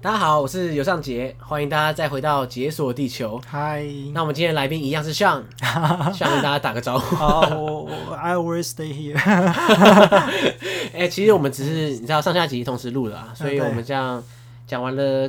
[0.00, 3.40] 大家好，我是尤尚杰，欢迎大家再回到解锁地球。
[3.44, 7.16] 嗨，那我们今天的来宾一样是 Sean，Sean 跟大家打个招呼。
[7.16, 9.18] 好，我我 I will stay here。
[10.94, 14.22] 哎、欸，其实我们只是你知道上下集同时录了啊，所以我们这样
[14.68, 15.28] 讲完了，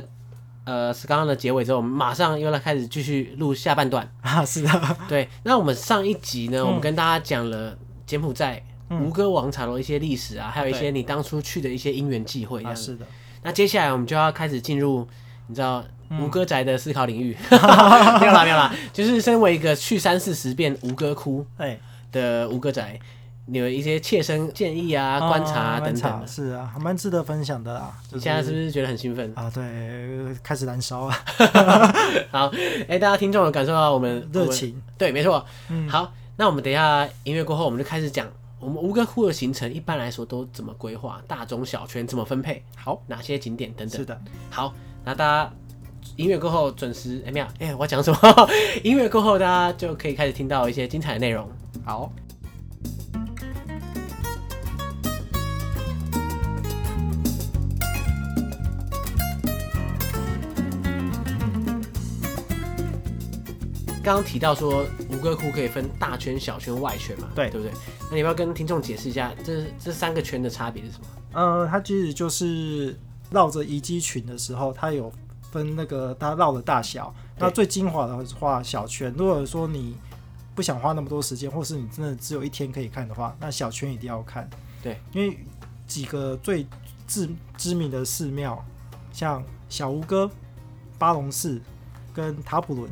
[0.62, 4.44] 呃，是刚刚的结尾之后，我们马上又来开始继续录下半段 啊。
[4.44, 5.28] 是的，对。
[5.42, 7.76] 那我们上一集呢，我们跟大家讲了
[8.06, 12.62] 柬埔寨吴哥王朝的一些历史啊，还有一些你当初去的一些因缘际会。
[12.62, 13.04] 啊，是的。
[13.42, 15.06] 那接下来我们就要开始进入，
[15.46, 15.82] 你知道
[16.20, 17.60] 吴哥宅的思考领域，嗯、
[18.20, 21.46] 没有啦没有啦，就是身为一个去三四十遍吴哥窟
[22.12, 22.98] 的吴哥宅，
[23.46, 27.92] 你有一些切身建议啊、哦、观察啊等等，是啊，还蛮值得分享的啊。
[28.04, 29.50] 就是、你现在是不是觉得很兴奋啊？
[29.54, 29.62] 对，
[30.42, 31.16] 开始燃烧啊。
[32.32, 32.46] 好，
[32.88, 34.80] 哎、欸，大家听众有感受到我们热情？
[34.98, 35.46] 对，没错。
[35.68, 38.26] 嗯，好，那我们等一下音乐过后，我们就开始讲。
[38.60, 41.22] 我们吴哥窟的行程一般来说都怎么规划？
[41.26, 42.62] 大中小圈怎么分配？
[42.76, 43.98] 好，哪些景点等等？
[43.98, 45.50] 是的，好，那大家
[46.16, 48.48] 音乐过后准时，哎没有， 哎我讲什么？
[48.84, 51.48] 音乐过后大家就可以开始听到一些精彩的内容。
[51.84, 52.12] 好。
[64.02, 64.84] 刚刚提到说
[65.20, 67.28] 吴哥窟可以分大圈、小圈、外圈嘛？
[67.34, 67.74] 对，对不对？
[68.10, 71.06] 那你要不要跟听众解释一下这这三个圈的差别是什么？
[71.34, 72.98] 呃，它其实就是
[73.30, 75.12] 绕着遗迹群的时候，它有
[75.52, 77.14] 分那个它绕的大小。
[77.38, 79.12] 那最精华的话，小圈。
[79.14, 79.94] 如果说你
[80.54, 84.48] 不想花那么多时间，或是你真的只有一天可以看的话，那小圈一定要看。
[84.82, 85.38] 对，因为
[85.86, 86.66] 几个最
[87.06, 88.64] 知知名的寺庙，
[89.12, 90.30] 像小吴哥、
[90.98, 91.60] 巴龙寺
[92.14, 92.90] 跟塔普伦。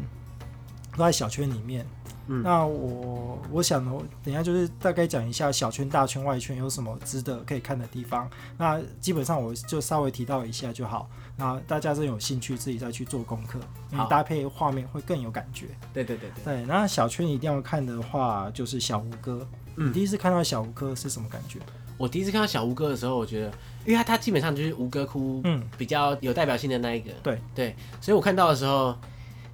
[0.98, 1.86] 都在小圈里面，
[2.26, 3.90] 嗯，那我我想呢，
[4.24, 8.28] 等一下就是大概讲一下小圈、大圈、外圈有什么值得可以看的地方。
[8.58, 11.08] 那基本上我就稍微提到一下就好。
[11.36, 13.60] 那大家真有兴趣，自己再去做功课，
[13.92, 15.66] 因为搭配画面会更有感觉。
[15.94, 16.44] 对对对对。
[16.44, 19.46] 对，那小圈一定要看的话，就是小吴哥。
[19.76, 21.60] 嗯，你第一次看到小吴哥是什么感觉？
[21.96, 23.52] 我第一次看到小吴哥的时候，我觉得，
[23.86, 27.12] 因为他他基本上就是吴哥窟，嗯，比较有代表性的那一个。
[27.22, 28.94] 对对，所以我看到的时候，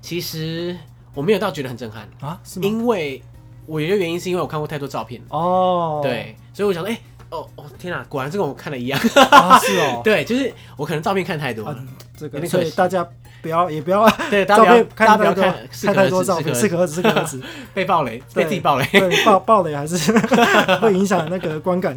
[0.01, 0.77] 其实。
[1.15, 2.09] 我没有到觉得很震撼。
[2.21, 2.67] 啊，是吗？
[2.67, 3.23] 因为
[3.67, 5.23] 我有一个原因是因为我看过太多照片。
[5.29, 11.65] 哦，对，所以我想说，哎、欸，哦哦，天哪，果然这个我看的一样，啊、是哦， 对，就是我可能照片看太多。
[11.65, 11.85] 了，啊、
[12.17, 13.07] 这个，所以大家
[13.41, 17.41] 不要也不要 对，大家不要看不要看看太多照片，适可而止，适可而止，
[17.73, 20.13] 被暴雷，被自己爆雷，对，爆爆雷还是
[20.81, 21.97] 会影响那个观感。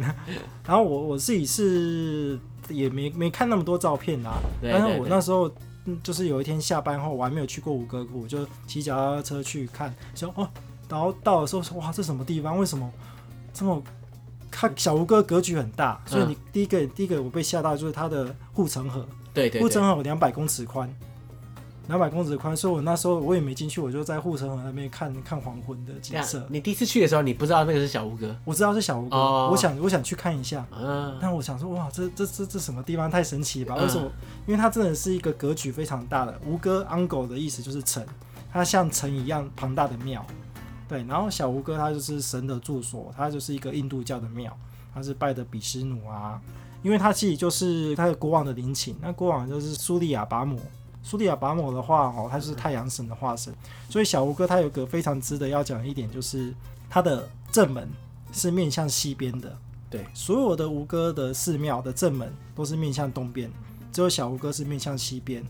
[0.66, 5.50] 然后我我自己是也没没看那么多照片啊，但是我那时候。
[6.02, 10.48] 就是有一天下班后，我还没有去过吴哥窟，我就骑脚踏车去看，说哦，
[10.88, 12.58] 然后到的时候说哇，这什么地方？
[12.58, 12.90] 为什么
[13.52, 13.82] 这么？
[14.50, 20.90] 看小吴哥格局很大，所以你第一个、嗯、第一个我被吓到就是它的护城河，对对，护城河有两百公尺宽。
[21.88, 26.46] 两百公尺宽，所以我那时候我也没进去，我就在护城河那边看看黄昏的景色。
[26.50, 28.36] 你第一次去的时候，你不知道那个是小吴哥？
[28.44, 30.66] 我知道是小吴哥，哦、我想我想去看一下。
[30.70, 33.82] 嗯，但我想说，哇，这这这这什么地方太神奇了吧？
[33.82, 34.10] 为什么？
[34.46, 36.38] 因为它真的是一个格局非常大的。
[36.46, 38.04] 吴哥 Angle 的意思就是城，
[38.52, 40.24] 它像城一样庞大的庙。
[40.86, 44.54] 对，然后小吴哥它就是神的住所，它就是一个印度教的庙，
[44.94, 46.38] 它是拜的比湿奴啊，
[46.82, 50.58] 因为它其实就是它的国王的陵寝，那国王就是苏利亚拔摩。
[51.08, 53.50] 苏利亚拔姆的话，哦，他是太阳神的化身，
[53.88, 56.52] 所以小吴哥他有个非常值得要讲的一点，就是
[56.90, 57.88] 他的正门
[58.30, 59.56] 是面向西边的。
[59.88, 63.50] 对，所有的吴哥的寺庙的正门都是面向东边，
[63.90, 65.42] 只有小吴哥是面向西边。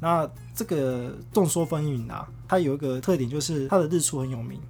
[0.00, 4.60] 那这个众说纷纭啊，它有一个特点就是它的日出很有名。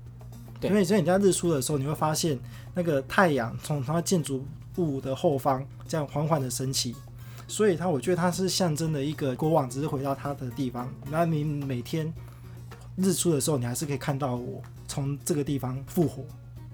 [0.60, 2.38] 对，因为所以你在日出的时候，你会发现
[2.74, 4.44] 那个太阳从它建筑
[4.76, 6.94] 物的后方这样缓缓的升起。
[7.46, 10.92] 所以他，我觉得他是象征的一个国王，只是回到他的地方。
[11.10, 12.12] 那你每天
[12.96, 16.24] 日出的时候，你还是可以看到我从这个地方复活。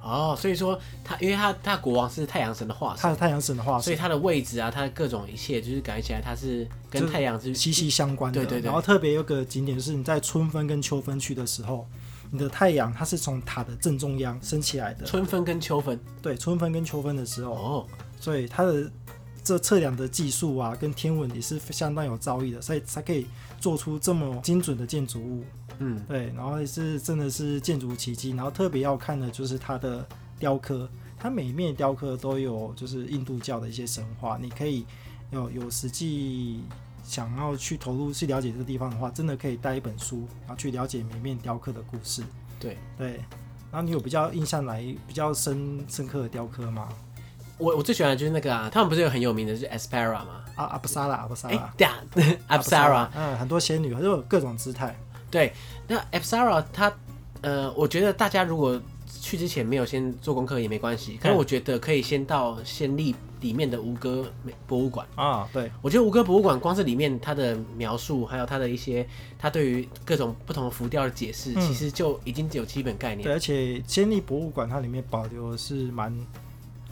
[0.03, 8.41] 哦，所以说他，因为他他国王是太阳神的化身，他是太阳神的化身，所以他的位置啊，他的各种一切，就是感觉起来他是跟太阳是息息相关的。
[8.41, 8.65] 对对对。
[8.65, 11.86] 然后特别有个景点，就是你在春分跟秋分去的时候，
[12.30, 15.04] 你的太阳它是从塔的正中央升起来的。
[15.04, 17.86] 春分跟秋分，对，春分跟秋分的时候，哦，
[18.21, 18.91] 所以它的。
[19.42, 23.27] 这测量的技术啊，跟天文也是相当有造诣的，所以才可以
[23.59, 25.45] 做出这么精准的建筑物。
[25.78, 28.31] 嗯，对，然后也是真的是建筑奇迹。
[28.31, 30.07] 然后特别要看的就是它的
[30.39, 30.89] 雕刻，
[31.19, 34.39] 它每一面雕刻都有就是印度教的一些神话。
[34.41, 34.84] 你可以
[35.31, 36.63] 有有实际
[37.03, 42.22] 想要去投入去了解这个地方的话，真的可以带一本书，然后去了解每面雕刻的故事。
[42.59, 43.13] 对对，
[43.72, 46.89] 然后你有比较印象来比较深深刻的雕刻吗？
[47.60, 50.42] 我我最喜欢的就是那个啊，他们不是有很有名的，就是 Apsara 吗？
[50.57, 51.98] 啊，阿布萨拉，阿布萨拉，哎，对啊，
[52.59, 54.98] Apsara，嗯，很多仙女，都有各种姿态。
[55.30, 55.53] 对，
[55.86, 56.92] 那 Apsara 它，
[57.42, 58.80] 呃，我觉得大家如果
[59.21, 64.27] 去之前没有先做功课也没关系，可是我觉得可以先到仙丽里面的吴哥
[64.66, 65.48] 博物馆啊。
[65.53, 69.07] 对，我觉得吴哥博物馆光是里面它的描述，还有它的一些，
[69.39, 73.22] 它对于各种不同的浮雕的解释，嗯，其实就已经有基本概念。
[73.22, 76.12] 对，而且仙丽博物馆它里面保留的是蛮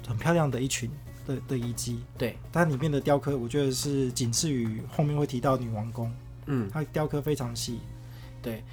[0.08, 0.90] 很漂亮的一群
[1.26, 2.00] 的的遗迹。
[2.16, 6.12] 对，它里面的雕刻，我觉得是仅次于后面会提到女王宫。
[6.46, 7.80] 嗯，它雕刻非常细。
[8.40, 8.64] 对。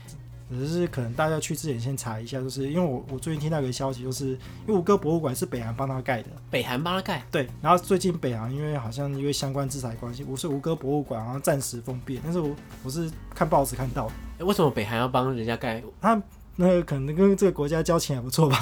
[0.48, 7.50] 只是可能大家去之前先查一下，就是因为我我最近听到一个消息，就是因为吴哥博物馆是北韩帮他盖的，北韩帮他盖，对。
[7.64, 14.14] 然后最近北韩因为好像因为相关制裁关系，我是吴哥博物馆好像暂时封闭，但是我我是看报纸看到的。
[14.38, 15.84] 欸，为什么北韩要帮人家盖？
[16.00, 16.22] 他
[16.58, 18.58] 那个可能跟这个国家交情还不错吧？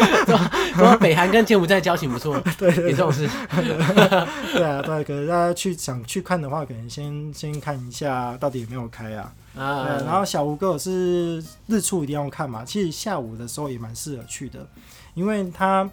[0.74, 3.28] 说北韩跟柬埔寨交情不错， 对，对，有这种事。
[3.50, 9.32] 对啊，对，可能大家去想去看的话，可能先先看一下到底有没有开啊。
[9.56, 14.66] 啊，然后小吴哥是日出一定要看嘛，其实下午的时候也蛮适合去的，
[15.14, 15.88] 因为它，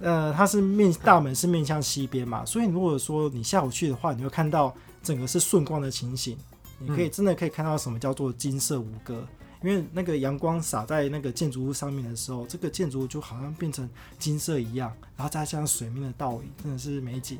[0.00, 4.72] 呃，它是面大门是面向西边嘛，所以如果说你下午去的话，你会看到
[5.02, 6.38] 整个是顺光的情形，
[6.78, 9.26] 你可以真的可以看到什么叫做金色吴哥，
[9.64, 13.88] 因为那个阳光洒在那个建筑物上面的时候，这个建筑物就好像变成
[14.18, 17.38] 金色一样，然后再加上水面的倒影，真的是美景。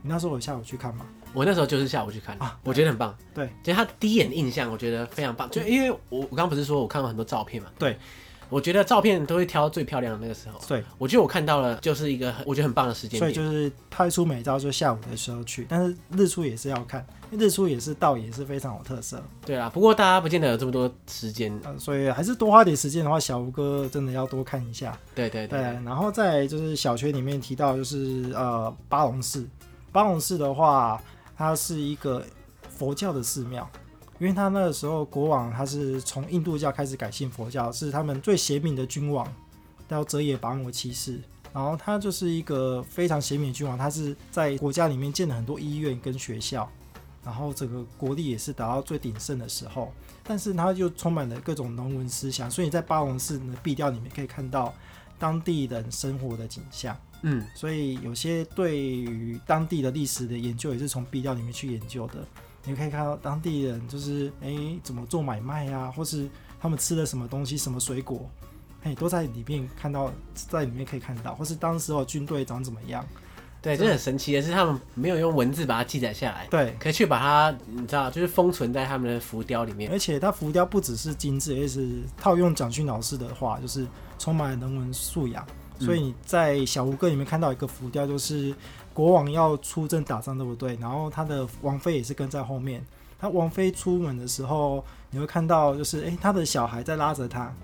[0.00, 1.04] 你那时候有下午去看吗？
[1.34, 3.14] 我那时候就是下午去看啊，我觉得很棒。
[3.34, 5.50] 对，其实他第一眼印象，我觉得非常棒。
[5.50, 7.68] 就因为我我刚刚不是说我看过很多照片嘛？
[7.76, 7.98] 对，
[8.48, 10.60] 我觉得照片都会挑最漂亮的那个时候。
[10.66, 13.18] 对，我觉得我看到了，就是一个很我觉得很棒的时间。
[13.18, 15.66] 所以就是拍出美照，就下午的时候去。
[15.68, 19.22] 但是日出也是要看，因为日出也是倒也是非常有特色。
[19.44, 24.98] 对啊，不过大家不见得有这么多时间，呃，所以还是多花点时间的话，小吴哥真的要多看一下。
[25.14, 25.62] 对对对，对。
[25.84, 29.46] 然后再就是小学里面提到就是呃八龙寺。
[29.90, 31.00] 八龙寺的话，
[31.36, 32.22] 它是一个
[32.68, 33.68] 佛教的寺庙，
[34.18, 39.26] 因为他那个时候国王他是从印度教开始改信佛教，是他们最贤明的君王，
[39.88, 41.20] 叫哲也拔摩七世。
[41.52, 46.70] 然后他就是一个非常贤明的君王，他是在国家里面建了很多医院跟学校，
[47.24, 49.92] 然后整个国力也是达到最鼎盛的时候。
[50.24, 54.74] 但是他就充满了各种农文思想，所以在巴龙寺的壁雕里面可以看到
[55.18, 56.94] 当地人生活的景象。
[57.22, 62.24] 嗯，所以有些对于当地的历史的研究也是从壁雕里面去研究的。
[62.64, 66.28] 你可以看到当地人就是哎、欸、怎么做买卖啊，或是
[66.60, 68.28] 他们吃的什么东西、什么水果，
[68.82, 73.04] 哎都在里面看到，在里面可以看到，或是当时候军队长怎么样。
[73.60, 79.90] 对，这很神奇的是他们没有用文字把它记载下来，对，可以去把它你知道就是封存在他们的浮雕里面。
[79.90, 83.84] 而且它浮雕不只是精致，也是套用蒋勋老师的话，就是
[84.16, 85.44] 充满了人文素养。
[85.80, 88.54] 所以你在小吴哥里面看到一个浮雕，就是
[88.98, 90.74] 国王要出征打仗，对不对？
[90.80, 92.84] 然后他的王妃也是跟在后面。
[93.16, 97.54] 他王妃出门的时候，你会看到就是哎，他的小孩在拉着他，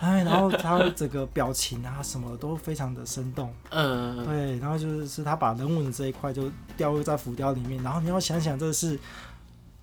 [0.00, 3.52] 哎，然后他整个表情啊什么都非常的生动。
[3.68, 7.82] 嗯，对，然后就是是他把人物的这一块就雕入在浮雕里面。
[7.82, 8.98] 然后你要想想，这是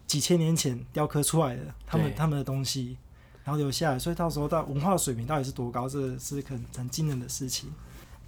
[0.08, 2.98] 几千年前雕刻出来的，他们他们的东西。
[3.44, 7.72] 然后留下来，所以到时候到文化水平到底是多高，这是很很惊人的事情。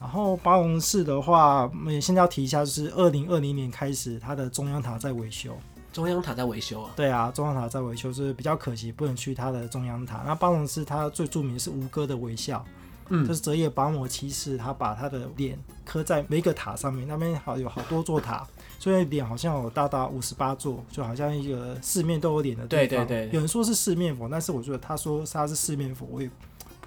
[0.03, 5.57] 然后八龙寺的话，我们现在要提一下，就是二零二零年开始，它的中央塔在维修。
[5.93, 6.91] 中央塔在维修啊？
[6.93, 10.21] 对啊，中央塔在维修，就是比较可惜，不能去它的中央塔。
[10.25, 12.63] 那八龙寺它最著名的是吴哥的微笑。
[13.07, 18.45] 嗯，就是哲也跋摩骑士，他把他的脸刻在每个塔上面，那边好有好多座塔，
[18.79, 22.87] 所以脸好像有大到五十八座，就好像一个四面都有脸的地方。
[22.87, 26.29] 对对对，有人说是四面佛，但是我觉得他说他是四面佛，我也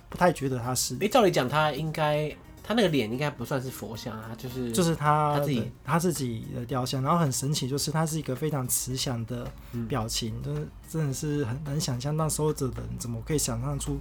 [0.08, 0.96] 不太觉得他是。
[1.00, 2.34] 诶，照理讲他应该，
[2.66, 9.48] 他那个脸应该不算是佛像啊，就是就是他他自己他自己的雕像，然后很神奇，就是他是一个非常慈祥的
[9.88, 13.96] 表情，嗯、就是真的是很难想象，那时候的人怎么可以想象出。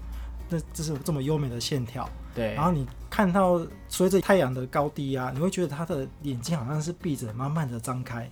[0.48, 2.53] 那这是这么优美的线条，对。
[2.53, 8.29] 然后你看到随着太阳的高低啊，你会觉得他的眼睛好像是闭着，慢慢的张开。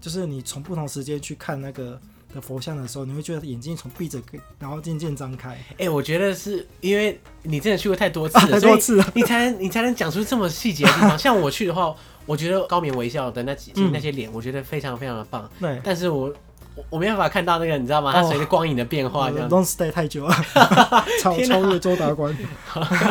[0.00, 2.00] 就是你从不同时间去看那个
[2.34, 4.20] 的佛像的时候，你会觉得眼睛从闭着，
[4.58, 5.50] 然后渐渐张开。
[5.50, 11.16] 哎、欸，我觉得是因为你真的去过太多次了，啊、 太多次了，你才能你才能讲出这么细节的地方。
[11.18, 11.94] 像我去的话，
[12.26, 15.48] 我觉得高棉微笑的那几那些脸，我觉得非常非常的棒。
[15.60, 15.80] 对。
[15.84, 16.34] 但是我
[16.90, 18.12] 我没办法看到那个，你知道吗？
[18.12, 19.48] 它随着光影的变化，这样。
[19.48, 20.34] Don't stay 太久了，
[21.22, 22.36] 超超越周达观。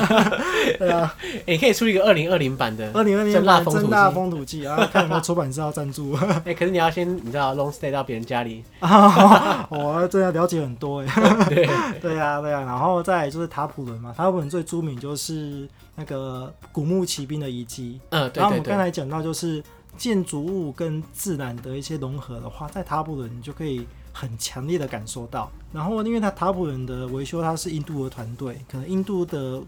[0.78, 1.16] 对啊，
[1.46, 6.14] 你可以出一个二零二零版的二零二零真大风土记啊， 看有没有出版社要赞助。
[6.46, 8.64] 哎，可是你要先你知道 long stay 到别人家里。
[8.82, 11.08] 我这要了解很多哎。
[11.48, 11.66] 对
[12.02, 18.00] 对啊对啊，然后再就是塔普伦嘛，塔普伦最著名就是那个古墓奇兵的遗迹。
[18.10, 18.42] 嗯，对。
[18.42, 19.64] 然后我们刚才讲到就是。
[19.98, 25.52] 建筑物跟自然的一些融合的话，在塔普伦你就可以很强烈的感受到。
[25.72, 29.62] 然后，因为它塔普伦的维修，它是印度的团队，可能印度的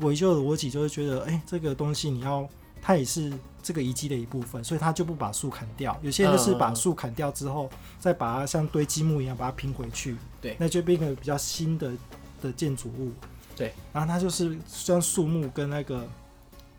[0.00, 2.48] 维修的逻辑就是觉得，哎、欸，这个东西你要，
[2.80, 3.32] 它也是
[3.62, 5.98] 这个遗迹的一部分，所以它就不把树砍掉。
[6.02, 11.92] 有些人就是把树砍掉之后，再把它像堆积木一样把它拼回去，对，那就变成比较新的
[12.40, 13.12] 的建筑物。
[13.56, 16.06] 对，然后它就是将树木跟那个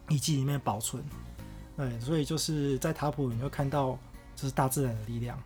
[0.09, 1.03] 遗迹里面保存。
[1.77, 3.97] 对，所以就是在塔普，你会看到
[4.35, 5.39] 就是大自然的力量，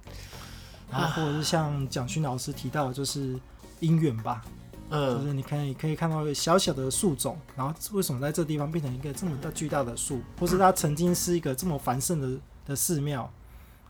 [0.89, 3.38] 然后或者是像蒋勋老师提到的，就是
[3.81, 4.41] 因缘吧，
[4.89, 13.29] 嗯，就是你可以可以看到一个小小的树种，然后为什么在这地方变成一个这么大巨大的树，或是它曾经是一个这么繁盛的的寺庙，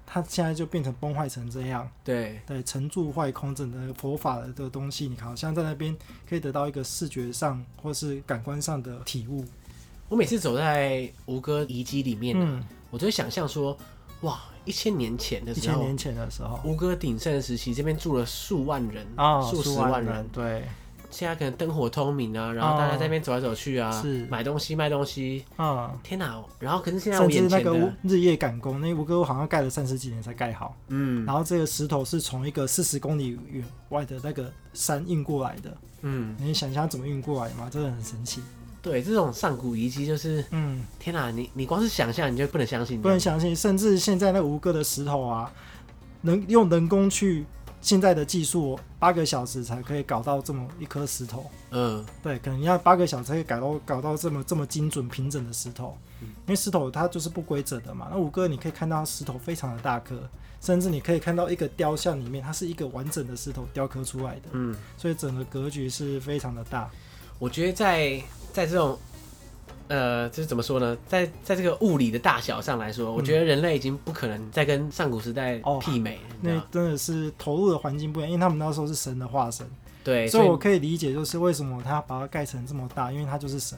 [0.08, 5.96] 它现在就变成崩坏成这样，对对，成住坏空，整个佛法的这个东西，你看好像在那边
[6.28, 9.46] 可以得到一个视觉上或是感官上的体悟。
[10.12, 13.78] 我每次走在吴哥遗迹里面，嗯，我就会想象说，
[14.24, 20.64] 哇，一千年前的时候，一千年前的时候，吴哥鼎盛时期，这边住了数万人啊，数、哦、十万人，对。
[21.10, 24.26] 现在可能灯火通明啊，然后大家在那边走来走去啊，哦、是。
[24.28, 25.46] 买东西卖东西。
[25.56, 26.44] 啊，天哪！
[26.60, 37.70] 然后可是现在我眼前的那个日夜赶工，那吴哥好像盖了三十几年才盖好，嗯，然后这个石头是从一个四十公里远外的那个山运过来的，嗯，你想象怎么运过来吗？
[37.70, 38.42] 真的很神奇。
[38.82, 45.52] 对，这种上古遗迹就是，嗯，天哪，你你光是想象你就不能相信，不能相信，甚至现在那吴哥的石头啊，
[46.22, 47.46] 能用人工去
[47.80, 58.08] 现在的技术，八个小时才可以搞到这么一颗石头，嗯，对，可能要八个小时才可以搞到搞到这么这么精准平整的石头，嗯，因为石头它就是不规则的嘛。
[58.10, 60.28] 那吴哥你可以看到石头非常的大颗，
[60.60, 66.90] 甚至你可以看到一个雕像里面它是一个完整的石头雕刻出来的，嗯，所以整个格局是非常的大。
[67.42, 68.22] 我觉得在
[68.54, 68.96] 在这种，
[69.88, 70.96] 呃，就是怎么说呢？
[71.08, 76.18] 在在这个物理的大小上来说，嗯、我觉得人类已经不可能再跟上古时代媲美。
[76.18, 79.66] 哦、那真的是投入的环境不一样，因为他们那时候是神的化身。
[80.04, 83.76] 对，所以我可以理解，就是为什么他把它盖成这么大，因为他就是神。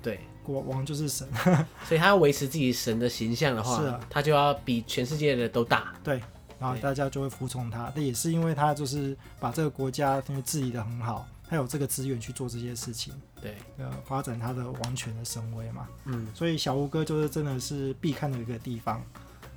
[0.00, 1.26] 对，国王就是神，
[1.88, 5.92] 所以他要维持自己神的形象的话，是啊，他就要比全世界的都大。
[6.04, 6.20] 对，
[6.60, 7.92] 然后大家就会服从他。
[7.96, 11.26] 那也是因为他就是把这个国家因为治理的很好。
[11.52, 19.04] 他有这个资源去做这些事情，对，呃，发展他的王权的神威嘛，嗯，所以小吴哥就是真的是必看的一个地方，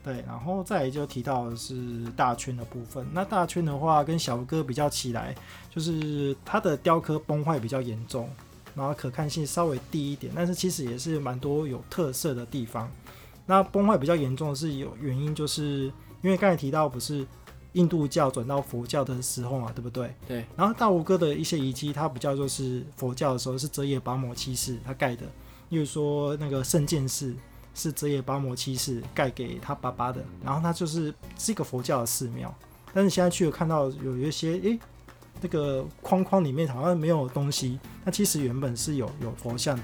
[0.04, 5.34] 对，然后再来就提到的是大圈的部分，那大圈的话跟小吴哥比较起来，
[5.74, 8.30] 就是它的雕刻崩坏比较严重，
[8.75, 12.92] 然后可看性稍微低一点，但是其实也是蛮多有特色的地方。
[13.46, 15.90] 那崩坏比较严重的是有原因，就是
[16.22, 17.25] 因为刚才提到不是。
[17.75, 20.13] 印度教转到佛教的时候嘛，对不对？
[20.27, 20.46] 对。
[20.55, 25.25] 然后大吴哥的一些遗迹，它比较就是佛教的时候是遮也巴摩七世他盖的，
[25.70, 27.36] 例如说那个圣剑寺
[27.74, 32.53] 是遮也巴摩七世盖给他爸爸的，然后他就是是一个佛教的寺庙。
[32.94, 34.79] 但是现在去了看到有一些，诶，
[35.41, 39.84] 那个框框里面好像没有东西，那其实原本是有有佛像的。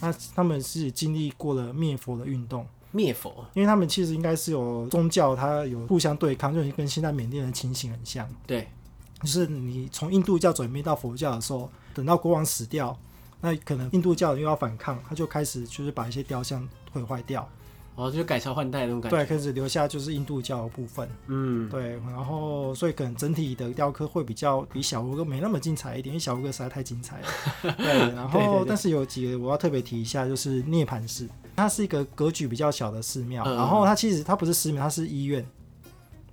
[0.00, 2.66] 那他们是经历过了灭佛的运动。
[2.96, 8.26] 灭佛，因为他们其实应该是有宗教，它有互相对抗，就是跟现在缅甸的情形很像。
[8.46, 8.66] 对，
[9.20, 12.98] 就是你从印度教转变到佛教的时候，等到国王死掉，
[13.42, 17.46] 那可能印度教又要反抗，他就开始就是把一些雕像毁坏掉。
[17.96, 19.16] 哦，就改朝换代那种感觉。
[19.16, 21.08] 对，开始留下就是印度教的部分。
[21.28, 27.26] 嗯，对，然后所以可能整体的雕刻会比较比小吴哥没那么精彩一点，因为小吴哥实在太精彩了。
[27.78, 31.26] 对，然后但是有几个我要特别提一下，就是涅槃寺。
[31.56, 35.44] 它是一个格局比较小的寺庙，然后它其实它不是寺庙，它是医院，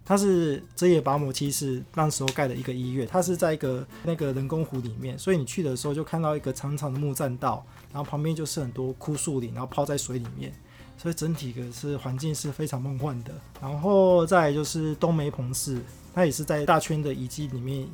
[0.05, 10.53] 它是哲野拔摩七世那时候盖的一个医院，它是在一个那个人工湖里面，所以你去的时候就看到一个长长的木栈道，然后旁边就是很多枯树林，然后泡在水里面，
[10.97, 13.33] 所以整体的是环境是非常梦幻的。
[13.61, 15.81] 然后再来就是东梅蓬寺，
[16.13, 17.87] 它也是在大圈的遗迹里面，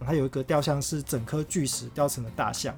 [0.00, 2.74] 它有一个雕像是整颗巨石雕成的大象。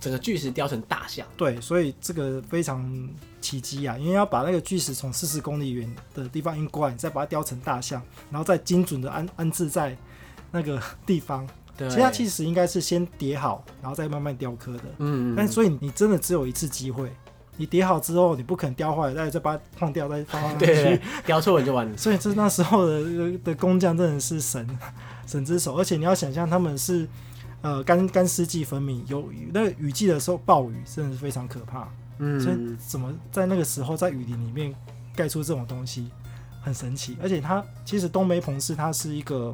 [0.00, 3.08] 整个巨石雕成大象，对，所以这个非常
[3.40, 3.96] 奇迹啊！
[3.96, 9.96] 因为要把那个巨石从四十公里远的地方运过来，你再把它雕成大象，然后再精准的安安置在
[10.50, 11.46] 那个地方。
[11.76, 14.84] 对，其实它其实应该是先叠好，然后再慢慢雕刻的。
[14.98, 17.10] 嗯，嗯，但所以你真的只有一次机会，
[17.56, 21.96] 你叠好之后，你不肯雕坏，再再把它放掉，再放上去， 雕错了就完了。
[21.96, 24.78] 所以这那时候的的工匠真的是神
[25.26, 27.08] 神之手，而且你要想象他们是
[27.64, 31.88] 呃干干湿季分明，有那个雨季的时候暴雨真的是非常可怕。
[32.18, 34.72] 嗯，所以怎么在那个时候在雨林里面
[35.16, 36.10] 盖出这种东西，
[36.60, 37.16] 很神奇。
[37.22, 39.52] 而且它其实东梅棚寺它是一个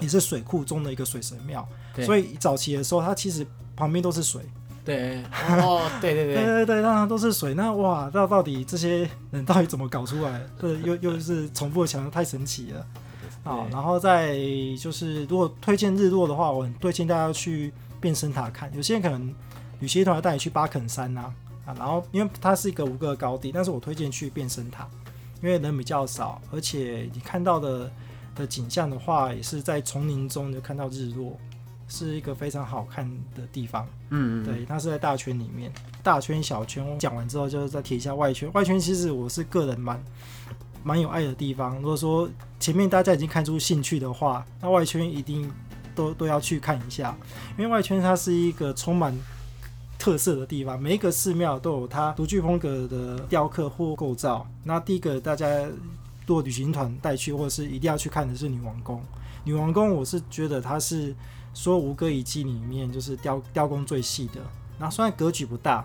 [0.00, 1.68] 也是水库中的一个水神庙，
[2.04, 4.40] 所以早期的时候它其实旁边都是水。
[4.84, 5.22] 对，
[5.60, 7.52] 哦，对对对对对对，当然都是水。
[7.52, 10.40] 那哇，那到底这些人到底怎么搞出来？
[10.58, 12.86] 对，又又是重复的强调，太神奇了
[13.48, 13.66] 啊！
[13.72, 14.36] 然后再
[14.78, 18.70] 就是，如果推荐日落的话，我很推荐大家去变身塔看。
[18.74, 19.34] 有些人可能
[19.80, 21.32] 旅行团带你去巴肯山呐啊，
[21.66, 24.86] 啊，然后因为它是一个五个高地，但是我推荐去变身塔，
[25.42, 27.90] 因为人比较少，而且你看到的
[28.34, 31.36] 的景象的话，也是在丛林中就看到日落。
[31.90, 38.52] 是一个非常好看的地方，嗯，嗯，对，它是在大圈里面，大圈小圈讲完之后，就是再提一下外圈。
[38.52, 39.98] 外圈其实我是个人蛮
[40.82, 41.76] 蛮有爱的地方。
[41.76, 42.28] 如果说
[42.60, 45.50] 前面大家已经看出兴趣的话，那外圈一定
[45.94, 47.16] 都都要去看一下，
[47.56, 49.14] 因为外圈它是一个充满
[49.98, 54.46] 特色的地方，每一个寺庙都有它独具风格的雕刻或构造。
[54.64, 55.46] 那第一个大家
[56.26, 59.02] 如果旅行团带去，或者是一定要去看的是女王宫。
[59.44, 61.14] 女王宫，我是觉得它是。
[61.54, 64.40] 说吴哥遗迹里面就是雕雕工最细的，
[64.78, 65.84] 那虽然格局不大，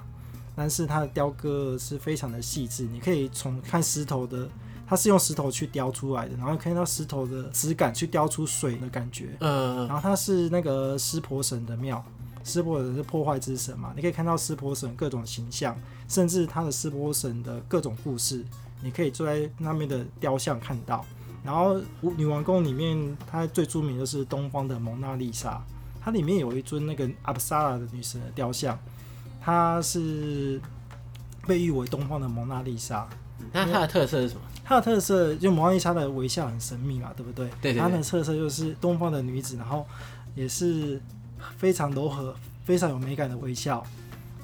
[0.56, 2.84] 但是它的雕刻是非常的细致。
[2.84, 4.48] 你可以从看石头的，
[4.86, 9.36] 它是用石头去雕出来的，然后看到石头的质感去雕出水的感觉。
[9.40, 12.04] 嗯，然后它是那个湿婆神的庙，
[12.44, 15.76] 湿婆神是破坏之神嘛，你可以看到湿婆神各种形象，
[16.08, 18.44] 甚至它的湿婆神的各种故事，
[18.82, 21.04] 你可以坐在那边的雕像看到。
[21.44, 21.80] 然后
[22.16, 25.62] 女王宫里面，它最著名的是东方的蒙娜丽莎，
[26.02, 28.78] 它里面有一尊那个阿布萨拉的女神的雕像，
[29.42, 30.62] 它是
[31.48, 33.08] 被誉为东方的蒙娜丽莎。
[33.52, 34.42] 那它的特色是什么？
[34.64, 37.48] 它的特色就蒙娜丽莎的微笑很神秘嘛，对不对？
[37.62, 37.80] 对，对，对。
[37.82, 39.86] 它的特色就是东方的女子，然后
[40.36, 41.02] 也是
[41.58, 43.84] 非常柔和、非常有美感的微笑。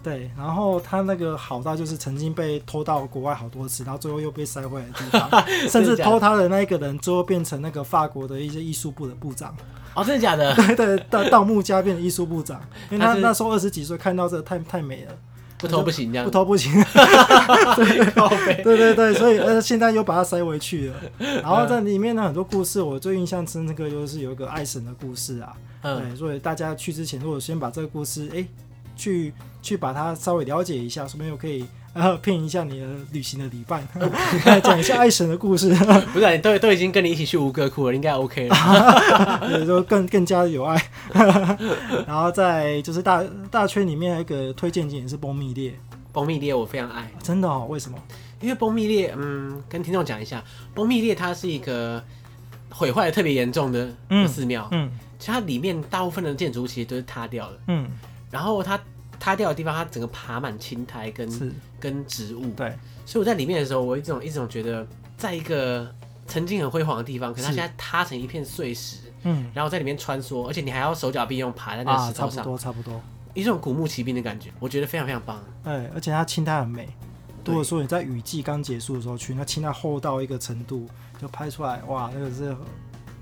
[0.01, 9.53] 对，然后他那个好到就是曾经被偷到国外好多次，然后最后又被塞回来的地方， 甚至偷他的那一个人最后变成那个法国的一些艺术部的部长。
[9.93, 10.55] 哦， 真的假的？
[10.75, 15.11] 对对，盗盗墓家变成艺术部长，因为他那时候二十几岁，看到这个太太美了，
[15.59, 16.73] 不偷不行，这样不偷不行。
[17.75, 20.95] 对对对对，所以呃现在又把它塞回去了。
[21.43, 25.53] 然后在里面呢很多故事，我最印象深刻就是有一个爱神的故事啊。
[25.81, 26.01] 嗯。
[26.01, 28.43] 对，所以大家去之前，如果先把这个故事哎。
[28.99, 33.87] 去去把它稍微了解一下，说不定又可以呃骗一下你的旅行的旅伴，
[34.63, 35.73] 讲一下爱神的故事。
[36.13, 38.55] 不是、啊，你都都已经跟你一起去吴哥窟了，应该 OK 了。
[39.49, 40.81] 对，就更更加有爱。
[42.05, 45.73] 然后在就是大大圈里面，一个推荐景点是崩密列。
[46.11, 47.67] 崩密列我非常爱，真的哦？
[47.69, 47.97] 为什么？
[48.41, 52.03] 因为崩密列，嗯，跟听众讲一下，崩密列它是一个
[52.69, 53.87] 毁坏的特别严重的
[54.27, 57.87] 寺庙，嗯，其实它里面大部分的建筑物其实都是塌掉的，嗯。
[58.31, 58.79] 然后它
[59.19, 62.73] 塌掉的地方，它整个爬满青苔跟跟植物，对，
[63.05, 65.93] 所以我在里面的时候，我一种一种觉得，在一个
[66.25, 73.01] 曾经很辉煌的地方，可是它现在塌成一片碎石，嗯，然后在里面穿梭，而且你还要手脚并用爬在那石头上，啊，差不多差不多，
[73.33, 75.43] 一种古墓奇兵的感觉，我觉得非常非常棒。
[75.63, 76.87] 哎，而且它青苔很美。
[77.45, 80.87] 如果说你在雨季刚结束的时候去，那青苔厚到一个程度，
[81.19, 82.55] 就拍出来，哇，那个是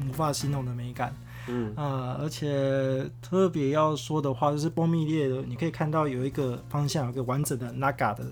[0.05, 1.15] 无法形容的美感。
[1.47, 8.25] 嗯啊，而且特别要说的话，就是波密列的，你可以看到有一个方向，有一个完整的 Naga 的，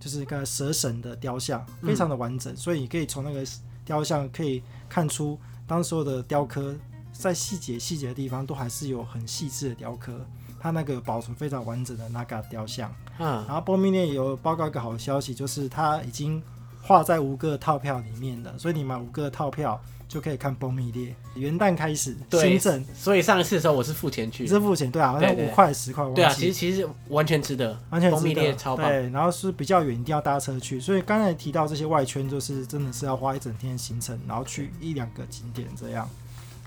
[0.00, 3.44] 就是一个蛇神的雕像，非常的完整，嗯、所以你可以从那个
[3.84, 6.74] 雕像可以看出，当时候的雕刻
[7.12, 10.24] 在细节细节的地方都还是有很细致的雕刻，
[10.58, 12.90] 它那个保存非常完整的 Naga 雕像。
[13.18, 16.42] 嗯，然后波密列有报告一个好消息，就是它已经
[16.80, 19.78] 画在五个套票里面的，所以你买五个套票。
[20.12, 36.06] 就可以看崩密列，元旦开始新政，所以上一次的时候我是付钱去，是付钱，对啊，好像五块十块，对啊，其实其实完全值得，完全值得，崩密列超棒，对，然后是比较远，一定要搭车去，所以刚才提到这些外圈，就是真的是要花一整天行程，然后去一两个景点这样，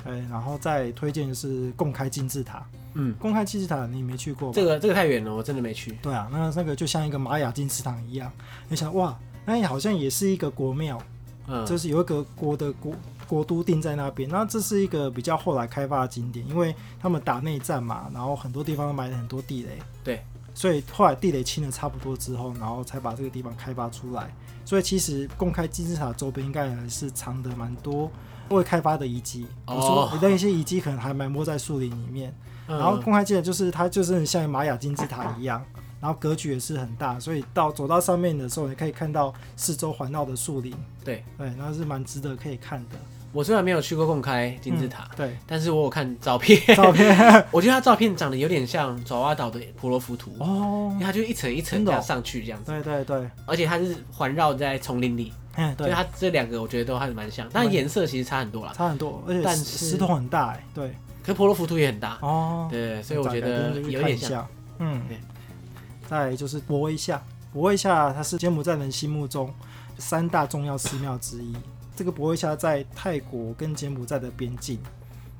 [0.03, 4.51] 对，然后再推荐的是共开金字塔，嗯，公开金字塔你没去过？
[4.51, 5.91] 这个这个太远了，我真的没去。
[6.01, 8.31] 对啊，那那个就像一个玛雅金字塔一样，
[8.69, 10.99] 你想哇，那好像也是一个国庙，
[11.47, 12.91] 嗯，就是有一个国的国。
[13.27, 24.33] 国都定在那边，那这是一个比较后来开发的景点，因为他们打内战嘛，然后很多地方都埋了很多地雷，对，所以后来地雷清了差不多之后，然后才把这个地方开发出来。
[24.63, 28.11] 所以其实公开金字塔周边应该还是藏的蛮多
[28.49, 32.33] 未开发的遗迹，说那些遗迹可能还埋没在树林里面，
[32.67, 35.63] 然后公开记得就是它就是很像玛雅金字塔一样，
[36.01, 40.75] 然后格局也是很大，所以到走到上面的时候，你可以看到四周环绕的树林。
[41.03, 41.23] 对。
[41.37, 42.95] 对，然后是蛮值得可以看的。
[43.35, 47.13] 我虽然没有去过贡开金字塔，嗯，对，但是我有看照片，照片，
[47.51, 60.87] 我觉得它照片长得有点像爪哇岛的婆罗浮屠哦，因为它就一层一层这样上去这样子，对对对，而且它是环绕在丛林里，嗯，对，所以它这两个我觉得都还是蛮像，但颜色其实差很多啦，差很多，而且但石头很大哎，对，
[61.21, 62.17] 可是婆罗浮屠也很大。
[62.21, 64.47] 哦，对，所以我觉得有点像，
[64.79, 65.17] 嗯，对，
[66.07, 67.21] 再来就是博威夏，
[67.51, 69.53] 博威夏它是柬埔寨人心目中
[69.97, 71.53] 三大重要寺庙之一。
[71.95, 74.77] 这个博威夏在泰国跟柬埔寨的边境，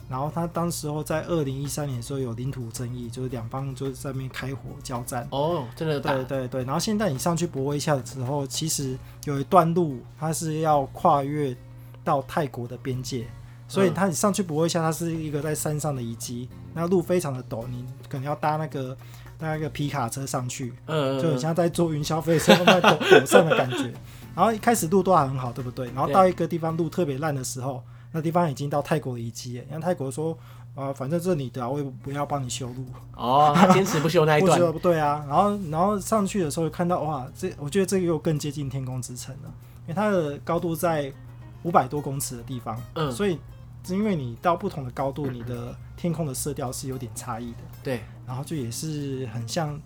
[0.10, 5.28] 然后他当时候在二零一三年的时候有领土争议，就是两方就是在那边开火交战。
[5.32, 6.00] 哦，真的？
[6.00, 6.64] 对对对。
[6.64, 11.56] 然后现在你上去博威夏的时候，其实有一段路它是要跨越
[12.04, 13.26] 到泰国的边界，
[13.68, 18.96] 所以它你上去博威夏，它是一个在山上的遗迹，那路非常的陡，你可能要搭那个
[19.38, 23.92] 搭一个皮卡车上去，嗯，就很像在坐云霄飞车那陡陡上的感觉。
[24.36, 25.88] 然后一开始路都还很好，对不对？
[25.92, 29.54] 然后到一个地方路特别烂的时候，那地方已经到泰国的遗迹。
[29.70, 30.34] 因为泰国说，
[30.76, 32.86] 啊、呃，反正这是你的，我也不要帮你修路。
[33.16, 34.52] 哦，他坚持不修那一段。
[34.60, 35.24] 不修不对啊。
[35.28, 41.12] 然后，然后上去的时候看到，哇，这我觉得这个又更接近天空之城了，因为它的高度在
[41.64, 42.78] 五百多公尺的地方。
[42.96, 43.10] 嗯。
[43.10, 43.40] 所以，
[43.88, 47.60] 因为你到不同的高度，你的天空的色调是有点差异的。
[47.82, 48.02] 对。
[48.28, 49.80] 然后就也是很像，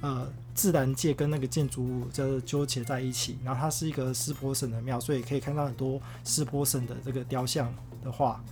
[0.00, 0.24] 呃。
[0.56, 8.42] 自然界跟那个建筑物就纠结在一起，然后它是一个湿婆神的庙，所以可以看到很多湿婆神的这个雕像的画。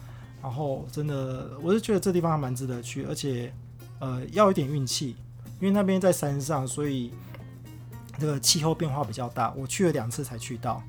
[0.42, 3.50] 然后真的，我是觉得这地方还蛮值得去，而且
[3.98, 5.16] 呃要一点运气，
[5.58, 7.10] 因为那边在山上，所以
[8.18, 9.52] 这个气候变化比较大。
[9.56, 10.82] 我去了两次才去到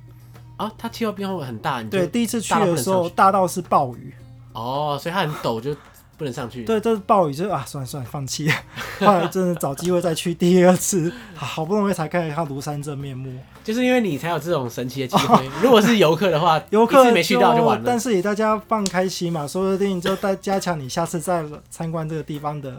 [0.58, 1.82] 啊，它气候变化很大。
[1.84, 4.13] 对，第一次去的时候大到是暴雨
[4.51, 5.73] 哦，所以它很陡就。
[6.17, 6.63] 不能上去。
[6.63, 8.49] 对，这是暴雨，就啊，算了算了，放弃。
[8.99, 13.32] 后来真的找机会再去第二次， 好不容易才看到庐山真面目。
[13.63, 15.47] 就是因为你才有这种神奇的机会。
[15.47, 17.84] 哦、 如果是游客的话，游客没去到就完了。
[17.86, 22.73] 但是也大家放开心嘛，说不定就再加强你下次再参观这个地方的。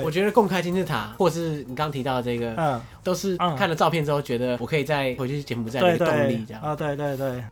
[0.00, 6.62] 我觉得贡开金字塔，或是你刚刚提到的这个，嗯，都是看了照片之后觉得我可以再回去柬埔寨的动力这样。
[6.62, 7.42] 啊，对对对。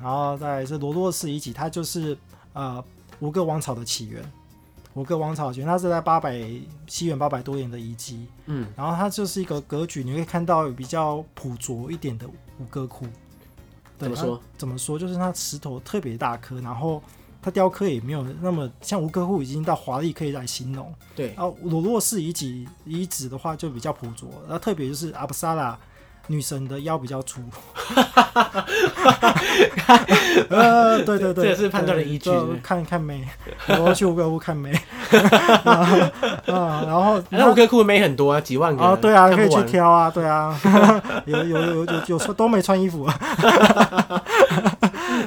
[0.00, 2.16] 然后再来是罗洛斯遗迹，它就是
[2.52, 2.82] 呃
[3.18, 4.22] 五个王朝的起源。
[4.94, 6.44] 吴哥王朝，它是在八百
[6.86, 12.26] 西元八百多年的遗迹，嗯，然后它就是一个格局，你会看到比较朴拙一点的
[12.58, 13.06] 吴哥窟。
[13.98, 14.40] 怎么说？
[14.58, 14.98] 怎么说？
[14.98, 17.02] 就是它石头特别大颗，然后
[17.40, 20.92] 它雕刻也没有那么像吴哥窟已经到华丽可以来形容。
[21.14, 25.78] 对，然后罗洛士遗迹遗址的话就比较朴拙，然后特别就是阿布萨拉。
[26.30, 27.40] 女神的腰比较粗，
[30.48, 32.30] 呃，对对对，这也是判断的依据。
[32.62, 33.26] 看看美，
[33.66, 34.70] 我要去乌哥窟看妹，
[35.66, 38.80] 啊，然后那吴哥窟妹很多啊，几万个。
[38.80, 40.56] 哦，对啊，可以去挑啊，对啊，
[41.26, 43.12] 有有有有有穿都没穿衣服啊，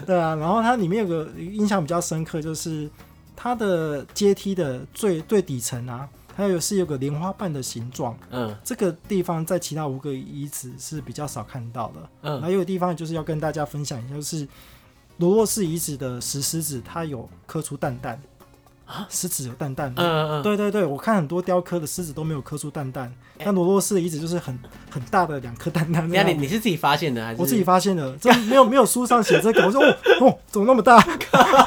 [0.08, 2.90] 对啊，然后它里面有个印象比较深刻，就是
[3.36, 6.08] 它的阶梯的最最底层啊。
[6.36, 14.48] 还有是有个莲花瓣的形状，嗯，这个地方在其他五个遗址是比较少看到的，嗯，还有个地方就是要跟大家分享一下，就是
[15.18, 18.22] 罗洛氏遗址的石狮子，它有刻出蛋蛋。
[18.86, 23.06] 啊，狮子有蛋蛋，嗯嗯嗯，对对对，我看很多雕刻的狮子都没有刻出蛋蛋，
[23.38, 24.58] 欸、但罗洛斯的遗址就是很
[24.90, 26.08] 很大的两颗蛋蛋。
[26.10, 27.42] 那你你是自己发现的还是？
[27.42, 29.66] 我自己发现的，这没有没有书上写这个。
[29.66, 29.96] 我说哦
[30.28, 31.02] 哦，怎么那么大？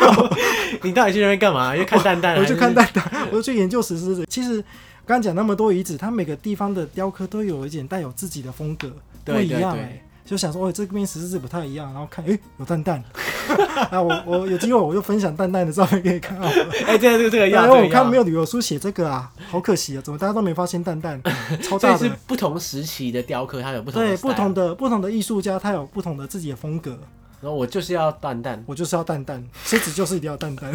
[0.82, 1.74] 你到底去那边干嘛？
[1.74, 2.36] 因为看蛋蛋？
[2.36, 4.26] 我去看蛋蛋，我就去研究石狮子。
[4.28, 4.60] 其实
[5.06, 8.92] 刚刚讲那么多遗址，它每个地方的雕刻都有一点带有自己的风格，
[9.24, 10.02] 不一样哎。
[10.26, 13.02] 就想说，哦，这边石狮子不太一样，然后看，哎、欸，有蛋蛋。
[13.90, 16.66] 啊，我我有机会我就分享蛋蛋的照片给你看好了。
[16.84, 21.22] 哎，这个这个这个样，因为我看没有旅游书写这个啊，好可惜啊，怎么大家都没发现蛋蛋？
[21.62, 21.98] 超大的。
[21.98, 24.08] 是不同时期的雕刻，它有不同的。
[24.08, 26.98] 对，不同的不同的艺术家，他有不同的自己的风格。
[27.40, 30.72] 然后我就是要蛋蛋，我就是要蛋蛋，狮子就是一定要蛋蛋，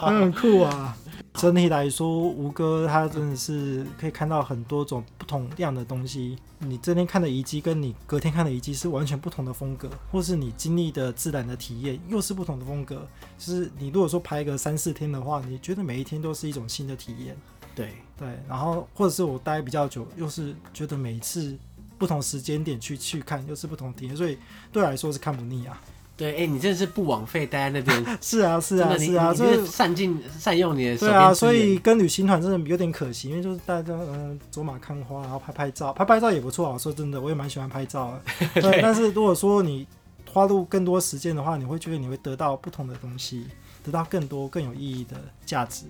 [0.00, 0.96] 很酷啊。
[1.36, 6.38] 整体来说，吴哥他真的是可以看到很多种不同样的东西。
[6.58, 13.06] 你这天看的遗迹，跟你隔天看的遗迹是完全不同的风格，或是你经历的自然的体验又是不同的风格。
[13.38, 17.36] 就是你如果说拍个三四天的话，你觉得每一天都是一种新的体验。
[17.74, 21.54] 对对，然后或者是我待比较久，又是觉得每一次
[21.98, 24.38] 不同时间点去去看，又是不同体验，所以
[24.72, 25.78] 对我来说是看不腻啊。
[26.16, 28.06] 对，哎、欸，你真的是不枉费待在那边。
[28.22, 30.96] 是啊，是啊，是啊，就是善尽善用你的。
[30.96, 36.78] 对啊，所以跟旅行团真的有点可惜，因为就是大家嗯、呃、走马看花，然后拍拍照，拍拍照也不错啊。
[36.78, 38.22] 说真的，我也蛮喜欢拍照的。
[38.60, 39.86] 对，对，但是如果说你
[40.32, 43.46] 花入更多时间的话，你会觉得你会得到不同的东西，
[43.84, 45.84] 得到更多更有意义的价值。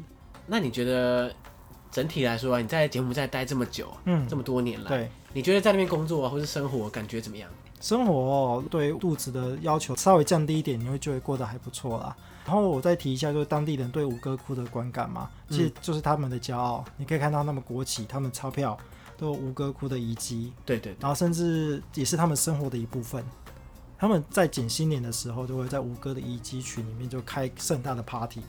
[0.48, 1.32] 那你觉得
[1.92, 7.48] 整体来说啊，你在柬埔寨待这么久，嗯，这么多年来，对，你觉得在那边工作啊，或是生活感觉怎么样？
[7.80, 12.16] 生活对肚子的要求稍微降低一点，你会觉得过得还不错啦。
[12.44, 16.84] 然后我再提一下，就是当地人对吴哥窟的观感嘛，其实就是他们的骄傲。
[16.86, 18.78] 嗯、你可以看到他们国旗、他们钞票
[19.16, 23.24] 都有吴哥窟的遗迹，对，对对，然后甚至也是他们生活的一部分。
[23.98, 28.42] 他们在柬新年的时候，就会在吴哥的遗迹群里面就开盛大的 party。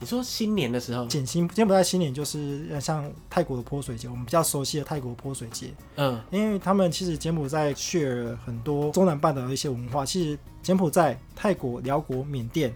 [0.00, 5.74] 你说新年的时候，柬新柬埔寨新年就是像泰国的泼水节，我们比较熟悉的泰国泼水节。
[5.96, 12.74] 嗯，因为他们其实柬埔寨 share 很多中南半岛的一些文化，其实柬埔寨、泰国、辽国、缅甸。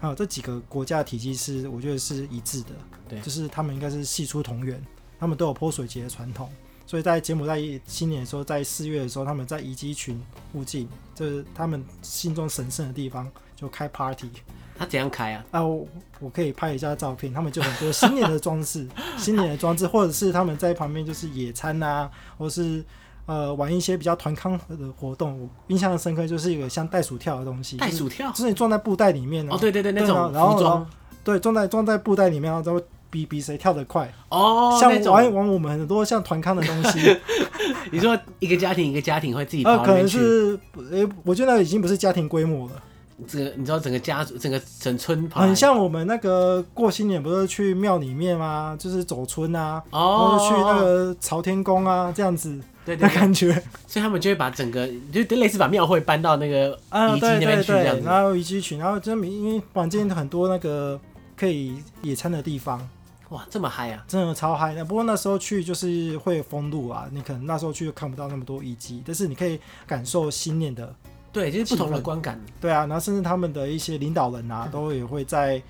[0.00, 2.68] 还有这几个国家的体系是，我觉得是一致的，
[3.08, 4.80] 对，就是他们应该是系出同源，
[5.18, 6.48] 他们都有泼水节的传统，
[6.86, 14.30] 所以在柬埔寨新年的时候，在四月的时候，他们在遗迹群附近，就是他们心中神圣的地方，就开 party。
[14.78, 15.44] 他怎样开啊？
[15.50, 15.86] 啊，我
[16.20, 18.86] 我可以拍一下照片，他们就很多新年的装饰，
[19.18, 22.84] 新年的装置，或者是他们在旁边就是野餐啊，或是。
[23.26, 27.76] 呃，玩一些比较团康的活动，我印象深刻就是一个像袋鼠跳的东西。
[27.76, 30.86] 袋鼠跳，就是你装在布袋里面哦，对对对，那种然后，然后
[31.22, 34.10] 对，装在装在布袋里面，然后就比比谁跳得快。
[34.30, 37.18] 哦，像玩玩我们很多像团康的东西。
[37.92, 40.58] 你说一个家庭一个家庭会自己呃，可能是，
[40.90, 42.82] 诶，我觉得已经不是家庭规模了。
[43.26, 48.76] 这个你知道整个家族整个整村跑，很像我们那个过新年不是去庙里面吗？
[48.78, 49.98] 就是走村啊，哦，
[50.30, 52.58] 然后去那个朝天宫啊这样子。
[52.84, 53.52] 对，对，对，感觉，
[53.86, 56.70] 所以他们就会把整个就类似把庙会搬到那个
[57.14, 60.98] 遗迹那边去这样子，然后遗迹群，然后这因为房间很多那个
[61.36, 62.80] 可以野餐的地方，
[63.28, 64.74] 哇，这么嗨啊，真的超嗨！
[64.74, 70.90] 的不过那时候去就是会封路啊，你可能那时候去就看不到那么多遗迹，但是你可以感受新年的，
[71.32, 75.62] 对，就是不同的观感，对啊，然后甚至他们的一些领导人啊，都也会在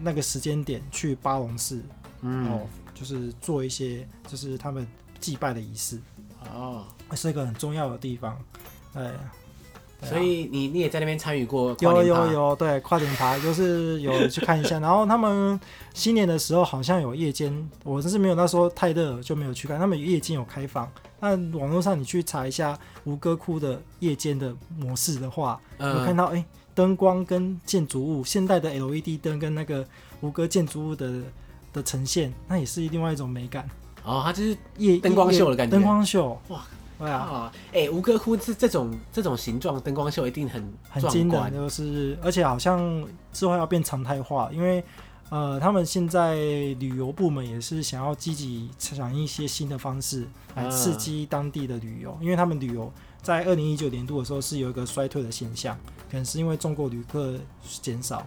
[0.00, 1.82] 那个时间点去巴龙寺，
[2.22, 2.60] 嗯，
[2.94, 4.86] 就是做一些就是他们
[5.20, 5.98] 祭拜的仪式。
[6.52, 8.36] 哦，是一个很重要的地方，
[8.94, 9.12] 哎，
[10.02, 11.74] 所以你你也在那边参与过？
[11.78, 14.80] 有有有，对，跨年爬 就是有去看一下。
[14.80, 15.58] 然后他们
[15.94, 19.78] 新年的时候好像有夜间，我真是没有那时候太热就没有去看。
[19.78, 20.90] 他们夜间有开放，
[21.22, 29.86] 那网络上你去查一下吴哥窟的夜间的模式的话，有、嗯、看到哎，灯光跟建筑物，现代的 LED 灯跟那个
[30.20, 31.22] 吴哥建筑物的
[31.72, 33.64] 的呈现，那也是另外一种美感。
[34.02, 35.76] 哦，它就是夜灯光秀的感觉。
[35.76, 36.64] 灯光秀，哇，
[36.98, 44.82] 对啊，哎、欸，吴哥窟这这种这种形状灯光秀一定很很惊人，就是而且好像之后要变常态化，因为
[45.32, 46.34] 呃，他们现在
[46.78, 52.92] 旅游部门也是想要积极想一些新的方式来刺激当地的旅游，啊、因为他们旅游
[53.22, 55.74] 在二零一九年度的时候是有一个衰退的现象，
[56.10, 57.34] 可能是因为中国旅客
[57.80, 58.22] 减少。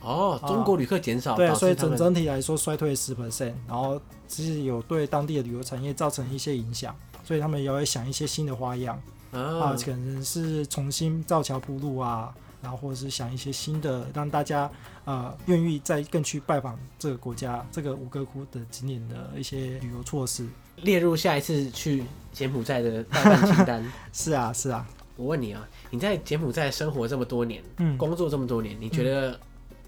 [0.00, 8.98] 哦，中国旅客减少，对，所以整整体来说衰退十 percent，然后其实有对当地的旅游产业造成一些影响，所以他们也会想一些新的花样，
[9.30, 12.32] 啊，可能是重新造桥铺路啊，
[12.66, 14.68] 然后或者是想一些新的，让大家
[15.04, 20.44] 啊愿意再更去拜访这个国家，这个吴哥窟的景点的一些旅游措施，
[20.78, 22.02] 列入下一次去
[22.32, 23.92] 柬埔寨的待办清单。
[24.12, 29.40] 是啊，是啊，我问你啊，你在柬埔寨生活这么多年，嗯，工作这么多年，你觉得、嗯？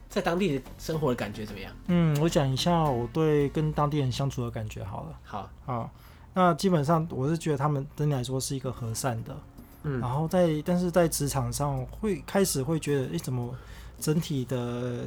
[0.09, 1.73] 在当地生活的感觉怎么样？
[1.89, 5.19] 嗯，我讲一下我对跟当地人相处的感觉好了。
[5.25, 5.91] 好，好，
[6.33, 9.37] 那基本上我是觉得他们整体来说是一个和善的，
[9.83, 13.55] 嗯，然后在但是在职场上会开始会觉得，哎、欸，怎么
[14.01, 15.05] 整体的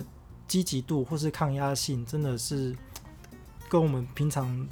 [0.47, 2.75] 积极度或是抗压性真的是
[3.69, 4.67] 跟我们平常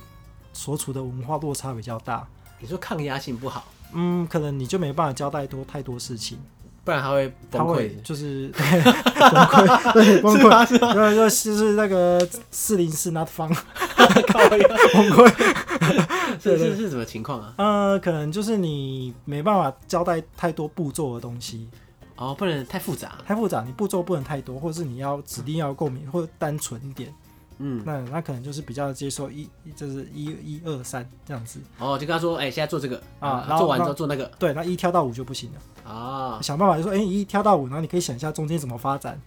[0.54, 2.28] 所处的文化落差比较大。
[2.60, 3.66] 你说抗压性不好？
[3.94, 6.38] 嗯，可能你就没办法交代多太多事情。
[6.86, 10.80] 不然他会崩溃，就是崩溃，对崩溃？
[10.94, 13.48] 对，就是那个四零四 not fun，
[13.96, 16.09] 崩溃，
[16.42, 17.54] 这是是什么情况啊？
[17.58, 21.70] 呃，可能就是你没办法交代太多步骤的东西，
[22.16, 27.14] 哦，不能太复杂，太复杂，你步骤不能太多，或者是你要指定要够明或者单纯一点。
[27.62, 31.60] 嗯，那那可能就是比较接受一，就是一一二三这样子。
[31.78, 34.32] 哦，就跟他说，哎、欸，现在做这个啊，然后做完之后做那个。
[34.40, 36.40] 对，那一跳到五就不行了啊。
[36.42, 39.22] 想办法就说，哎、欸，一跳到五，然后你可以想一下中间怎么发展，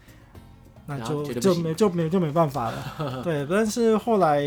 [0.86, 3.20] 那就就没就没就没办法了。
[3.22, 4.40] 对，但是后来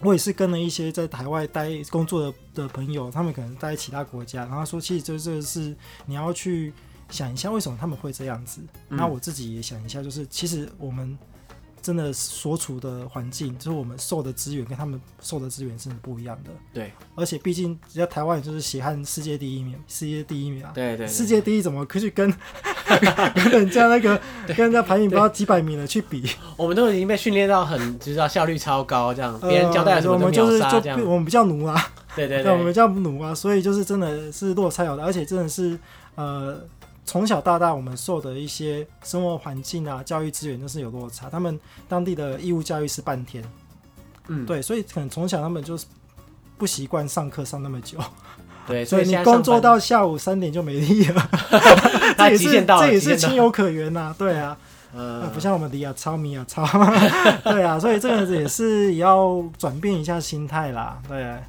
[0.00, 6.72] 我也是跟了一些在台外待工作的的朋友，他们可能待其他国家，然后说，其实这这是你要去
[7.10, 8.60] 想一下为什么他们会这样子。
[8.88, 11.18] 那、嗯、我自己也想一下，就是其实我们。
[11.82, 16.50] 真的所处的环境，就是我们受的资源跟他们受的资源是不一样的。
[16.72, 20.70] 对，而且毕竟人家台湾就是血汗世界第一名，世界第一名啊。
[20.74, 21.06] 对对，对。
[21.06, 22.30] 世界第一怎么可以去跟
[23.34, 26.24] 跟人家那个跟人家排名不到几百名的去比？
[26.56, 30.98] 我们都已经被训练到很，就是效率超高，这样别人交代什么都秒杀这样。
[30.98, 31.74] 呃、我们就是就我们比较奴啊。
[32.14, 35.78] 对对对，对，我们比较奴啊，所以就是真的是落差有的，而且真的是
[36.14, 36.60] 呃。
[37.10, 41.28] 从小到大，我们受的一些生活环境啊、教育资源都是有落差。
[41.28, 43.42] 他们当地的义务教育是半天，
[44.28, 45.86] 嗯，对，所以可能从小他们就是
[46.56, 47.98] 不习惯上课上那么久，
[48.64, 51.28] 对， 所以你工作到下午三点就没力了，
[52.16, 54.56] 这也是这也是情有可原呐、啊，对啊，
[54.94, 56.64] 呃，不像我们的啊，超米啊，超，
[57.42, 61.40] 对啊，所以这个也是也要转变一下心态啦，对、啊。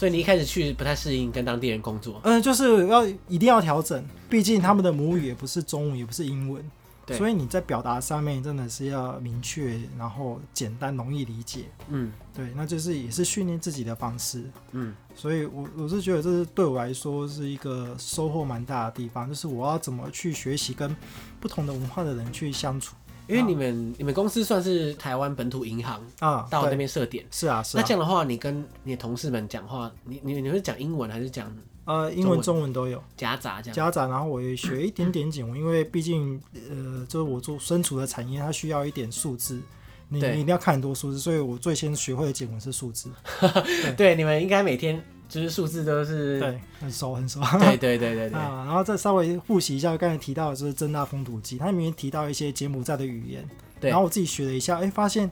[0.00, 6.64] 所以你一开始去不太适应跟当地人工作，嗯，就是要一定要调整，毕竟他们的母语也不是中文，也不是英文，
[7.04, 20.96] 对，所以你在表达上面真的是要明确，然后简单容易理解，嗯，对，那就是也是训练自己的方式，嗯，所以我我是觉得这是对我来说是一个收获蛮大的地方，就是我要怎么去学习跟
[21.38, 22.96] 不同的文化的人去相处。
[23.30, 27.24] 因为你们、啊、你们公司算是台湾本土银行啊，到那边设点。
[27.30, 27.80] 是啊，是啊。
[27.80, 31.50] 那这样的话，你跟你的同事们讲话，你你你会讲英文还是讲
[31.84, 32.72] 呃英文中文？
[32.72, 33.02] 都有。
[33.16, 33.74] 夹杂这样。
[33.74, 39.60] 夹杂，然后我也学一点点简文，因为毕竟呃就是我做身处的产业，它需要一点数字，
[40.08, 43.08] 你你一定要看很多数字，所以我最先学会的简文是数字。
[43.40, 45.02] 对，对，你们应该每天。
[45.30, 48.38] 就是数字都是对很熟很熟， 对对对对对。
[48.38, 53.48] 啊，然后再稍微复习一下刚才提到的就是政大风土记，它里面提到一些柬埔寨的语言，
[53.80, 55.30] 对，然后我自己学了一下，哎、欸，发现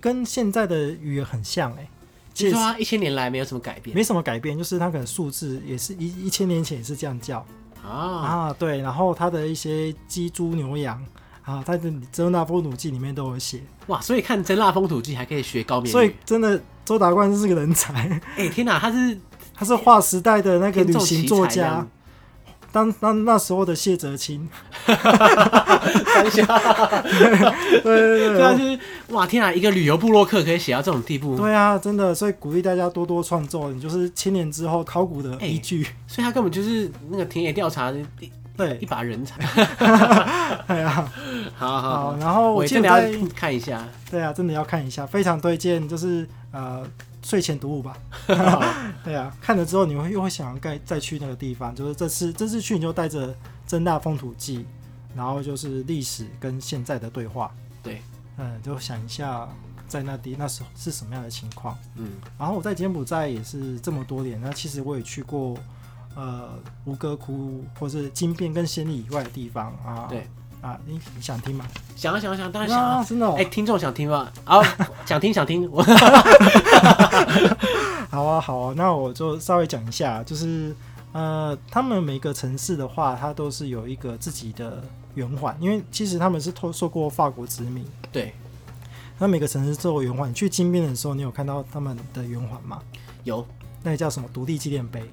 [0.00, 1.88] 跟现在的语言很像、欸，哎，
[2.34, 7.38] 其实它一千年来没有什么改变，没什么改变，就是它可能数字也是一一千年前也是这样叫。
[7.82, 7.88] 啊。
[7.88, 11.02] 啊，对，然后它的一些鸡猪牛羊
[11.48, 17.92] 啊，它的政大风土记里面都有写，哇，所以看政大风土记还可以学高明，所以真的周达观是个人才，
[18.36, 19.18] 哎、欸，天哪，他是。
[19.60, 21.84] 他是划时代的那个旅行作家，
[22.70, 24.48] 当当那时候的谢哲青，
[24.86, 25.76] 哈哈哈
[26.86, 27.02] 哈
[27.82, 28.38] 对对对。
[28.38, 37.92] 对，就是哇天啊，一个旅游部落客可以写到这种地步，对啊，真的，所以鼓励大家多多创作，你就是千年之后考古的依据，欸，所以他根本就是那个田野调查
[38.58, 38.76] 对。
[38.78, 39.38] 一把人才，
[40.68, 41.10] 对啊，
[41.56, 46.86] 好好好，然后我记得要看一下，对啊，真的要看一下，非常推荐，就是呃。
[47.20, 47.94] 睡前读物吧，
[49.04, 53.34] 对啊，看了之后你会又会想要再再去那个地方，就是这次这次去你就带着
[53.66, 54.64] 真大风土记，
[55.14, 58.00] 然后就是历史跟现在的对话，对，
[58.38, 59.46] 嗯，就想一下
[59.88, 65.58] 在那地那时候是什么样的情况，嗯，然后我在柬埔寨也是这么多年，那其实我也去过
[66.18, 66.48] 呃
[66.84, 70.26] 吴哥窟或是金边跟暹粒以外的地方啊，对。
[70.60, 71.64] 啊，你你想听吗？
[71.94, 73.32] 想啊想啊想，当然想啊，真的。
[73.34, 74.28] 哎，听众想听吗？
[74.44, 74.60] 好，
[75.06, 75.70] 想 听想听。
[78.10, 80.74] 好啊好啊，那我就稍微讲一下，就是
[81.12, 84.82] 呃，他们每个城市的话，它都是有一个自己的
[85.14, 87.84] 圆环，因为其实他们是透受过法国殖民。
[88.10, 88.34] 对。
[89.20, 92.82] 那每个城市都有圆环，你去金边的时候，你有看到他们的圆环吗？
[93.22, 93.46] 有。
[93.84, 94.28] 那个叫什么？
[94.32, 95.08] 独立纪念碑。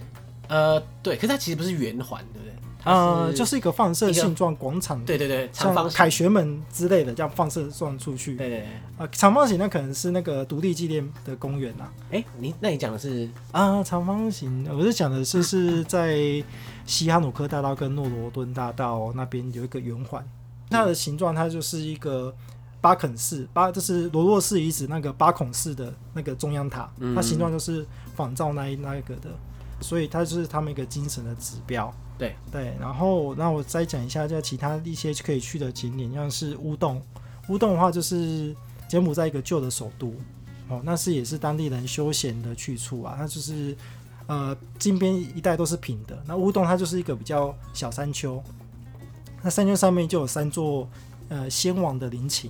[0.48, 2.56] 呃，对，可是它其实不是圆环，对不对？
[2.84, 8.36] 呃，就是一个放射性状广场，对对对，像凯旋门之类的这样放射状出去。
[8.36, 8.68] 对对对，
[9.00, 11.90] 呃，长方形那可能是那个独立纪念的公园呐。
[12.12, 16.16] 哎，你那你讲的是啊，长方形，我是讲的是是在
[16.86, 20.24] 西哈努克大道跟诺罗敦大道那边有一个圆环，
[20.70, 22.32] 它的形状它就是一个
[22.82, 27.84] 巴肯式，巴就是罗洛寺遗址那个巴孔式的那个中央塔，它形状就是
[28.16, 29.32] 仿照那一那一个的，
[29.86, 31.94] 所以它就是他们一个精神的指标。
[32.18, 37.00] 对对，然后那我再讲一下，就其他一些可以去的景点，像是乌洞。
[37.50, 38.56] 乌洞的话，就是
[38.88, 40.16] 柬埔寨一个旧的首都，
[40.70, 43.16] 哦，那是也是当地人休闲的去处啊。
[43.18, 43.76] 它就是
[44.28, 48.42] 呃，金边一带都是平的，那乌洞它就是一个比较小山丘。
[49.44, 50.90] 那山丘上面就有三座
[51.30, 52.50] 呃先王的陵寝，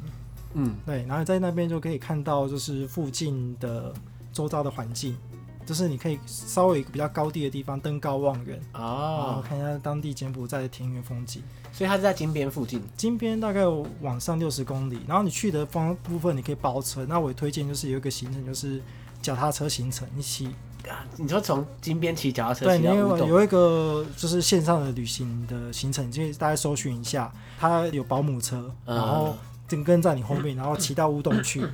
[0.54, 3.92] 嗯，对，然后在那边就可以看到就是附近的
[4.32, 5.18] 周遭的环境。
[5.66, 11.42] 就是你可以稍微一个比较高地的地方登高望远哦，看一下当地柬埔寨的田园风景。
[11.72, 13.64] 所以它是在金边附近，金边大概
[14.00, 15.00] 往上六十公里。
[15.06, 18.82] 然后你去的方部分你可以包车，那我推荐就是有一个行程就是
[19.22, 20.48] 脚踏车行程，一起
[20.88, 22.66] 啊，你说从金边骑脚踏车？
[22.66, 29.36] 对，你有有一个就是线上的旅行的行程，就大概搜寻一下，它有保姆车，然后
[29.68, 31.68] 紧跟在你后面，然后骑到乌洞去。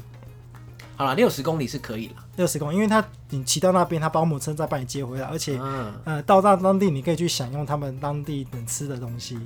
[0.95, 2.15] 好了，六十公里是可以了。
[2.41, 9.39] 六十公里，因为他你骑到那边，他保姆车再把你接回来，而且、嗯、呃到达当地你可以去享用他们当地能吃的东西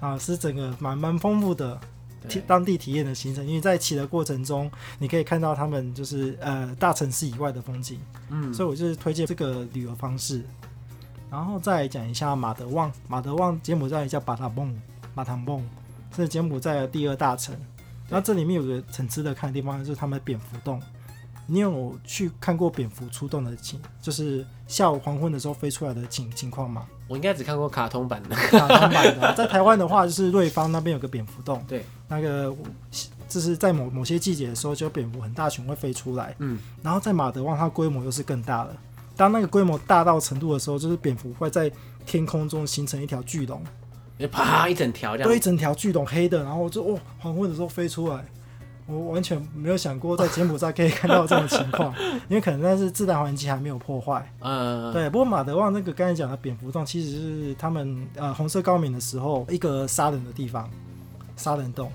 [0.00, 1.78] 啊，是整个蛮蛮丰富的。
[2.28, 7.98] 体当地体验的行程，因为在骑的过程中，你可以看到他们就是呃大城市以外的风景，
[8.28, 10.44] 嗯，所以我就是推荐这个旅游方式。
[11.30, 14.78] 然后再讲一下马德旺，马德旺柬埔寨叫巴塔蹦，
[15.14, 15.66] 马塔蹦
[16.14, 17.56] 是柬埔寨的第二大城。
[18.06, 20.78] 然后这里面有个很值得看的地方，就是他们的蝙蝠洞。
[21.52, 26.86] 你有去看过蝙蝠出洞的景，就是下午黄昏的时候飞出来的景情况吗？
[27.08, 28.36] 我应该只看过卡通版的。
[28.36, 31.60] 卡通版的， 在台湾的话，就是瑞芳那边有个蝙蝠洞。
[31.66, 32.54] 对，那个
[33.28, 36.36] 就是在某某些季节的时候，就蝙蝠很大群会飞出来。
[36.38, 38.76] 嗯，然后在马德旺，它规模又是更大了。
[39.16, 41.68] 当那个规模大到程度的时候，就是蝙蝠会在
[42.06, 43.60] 天空中形成一条巨龙。
[44.30, 44.68] 啪！
[44.68, 48.24] 一整条这样，对，一整条巨龙黑的，然后就哦，黄昏的时候飞出来，
[48.90, 51.94] 我完全没有想过在柬埔寨可以看到这种情况，
[52.28, 54.30] 因为可能那是自然环境还没有破坏。
[54.40, 55.08] 嗯，对。
[55.08, 60.68] 不过马德旺那个刚才讲的蝙蝠洞，其实是他们呃红色高棉的时候一个杀人的地方，
[61.36, 61.90] 杀人洞，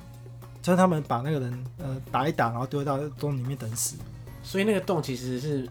[0.61, 3.97] 就是他们把那个人呃打一打，然后丢到洞里面等死。
[4.41, 5.69] 所以那个洞其实是。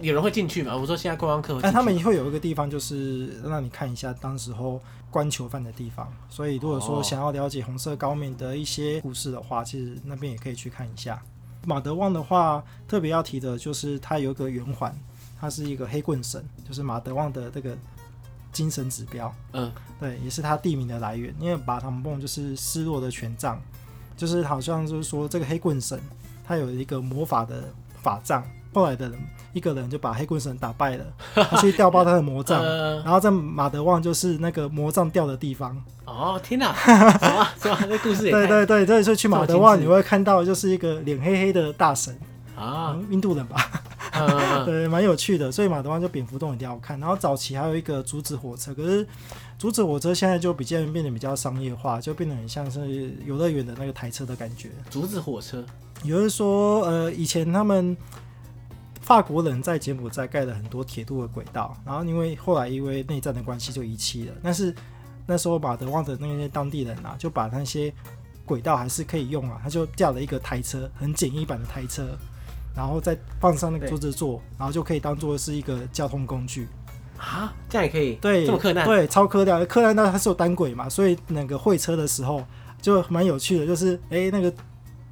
[0.00, 0.76] 有人会进去嘛？
[0.76, 1.62] 我说现在观光客会。
[1.62, 4.80] 哎，他们会有一个地方，就是让你看一下当时候
[5.10, 6.12] 关囚犯的地方。
[6.28, 11.20] 所以如果说想要了解红色高棉的一些故事的话，其实那边也可以去看一下。
[11.66, 14.96] 马德旺的话，特别要提的就是它有一个圆环，
[15.38, 17.76] 它是一个黑棍神，就是马德旺的这个
[18.52, 19.34] 精神指标。
[19.52, 21.34] 嗯，对，也是它地名的来源。
[21.38, 23.60] 因为巴唐蹦就是失落的权杖，
[24.16, 26.00] 就是好像就是说这个黑棍神，
[26.46, 27.64] 他有一个魔法的
[28.02, 28.42] 法杖。
[28.72, 29.18] 后来的人，
[29.52, 31.04] 一个人就把黑棍神打败了，
[31.34, 35.76] 他去调包他的魔杖，呃、然后在马德旺就是那个魔杖掉的地方。
[36.04, 36.72] 哦，天哪！
[37.18, 37.48] 什么？
[37.60, 37.78] 什么？
[37.88, 42.16] 那故事也对对对对，所以去马德旺你会看到就是一个脸黑黑的大神
[42.56, 43.56] 啊，印、嗯、度人吧？
[44.12, 45.50] 呃、 对，蛮有趣的。
[45.50, 46.98] 所以马德旺就蝙蝠洞一定要看。
[47.00, 49.06] 然后早期还有一个竹子火车，可是
[49.58, 54.70] 竹子火车现在就比较变得比较商业化，就变得很像是游乐园的那个台车的感觉。
[54.90, 55.64] 竹子火车，
[56.02, 57.96] 有人说，呃，以前他们。
[59.10, 64.34] 法国人在柬埔寨盖了很多铁路的轨道，然后因为后来因为内战的关系就遗弃了。
[64.40, 64.72] 但是
[65.26, 67.92] 那时候马德旺的那些当地人啊，就把那些
[68.46, 72.16] 轨道还是可以用啊，他就架了一个台车，很简易版的台车，
[72.72, 76.68] 然后再放上那个桌子坐，然后就可以当做是一个交通工具
[77.18, 78.14] 啊，这样也可以？
[78.14, 78.86] 对，这么克难？
[78.86, 79.66] 对，超克难。
[79.66, 82.44] 客难到它是有单轨嘛，所以那个会车的时候
[82.80, 84.54] 就蛮有趣的，就是哎、欸、那个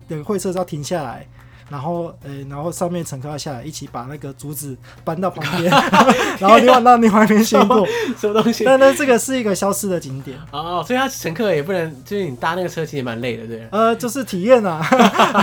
[0.06, 1.26] 那个会车是要停下来。
[1.70, 5.70] 然后，呃、欸，然后上面乘客要下来，一起把那个竹子搬到旁边，
[6.40, 7.86] 然后另外让另外一边先过。
[8.16, 8.64] 什么东西？
[8.64, 13.68] 但那这个是一个消失的景点哦，所以他乘客也不能，就是你搭那个车其实蛮累的，对。
[13.70, 14.80] 呃，就是体验啊，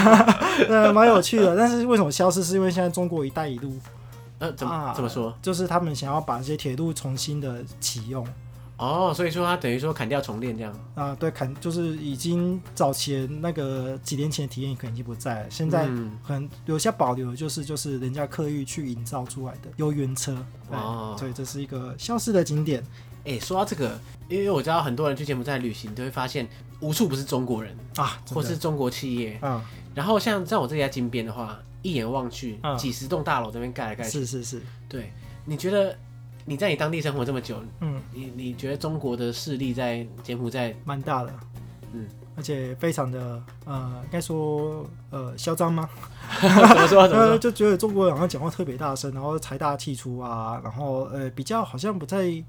[0.68, 1.56] 呃，蛮有趣的。
[1.56, 2.44] 但是为什么消失？
[2.44, 3.74] 是因为现在中国“一带一路”，
[4.40, 5.34] 呃，怎么怎么说？
[5.42, 8.26] 就是他们想要把这些铁路重新的启用。
[8.78, 11.16] 哦，所以说他等于说砍掉重练这样啊？
[11.16, 15.86] 对，砍就是已经早前那个几年前的体验可能已经不在了，现在
[16.26, 20.38] 可能留下保留的就是就是人家刻意去营造出来的游园车
[20.70, 22.84] 哦，所以这是一个消失的景点。
[23.24, 23.98] 哎，说到这个，
[24.28, 26.48] 因为我知道很多人去柬埔寨旅行都会发现
[26.82, 29.66] 无处不是中国人啊，或是中国企业啊。
[29.94, 35.14] 然后像在我这家金边的话，一眼望去几十栋大楼这边盖来盖去，是是是，对，
[35.46, 35.98] 你觉得？
[36.46, 41.34] 你在你当地生活这么久，嗯，你你觉得中国的势力在柬埔寨蛮大的，
[41.94, 45.90] 嗯，而且非常的呃，应该说呃嚣张吗？
[46.40, 47.08] 怎么说？
[47.10, 47.38] 怎么说？
[47.38, 52.44] 就觉得中国人好像讲话特别大声，然后财大气粗啊，然后呃比较好像不太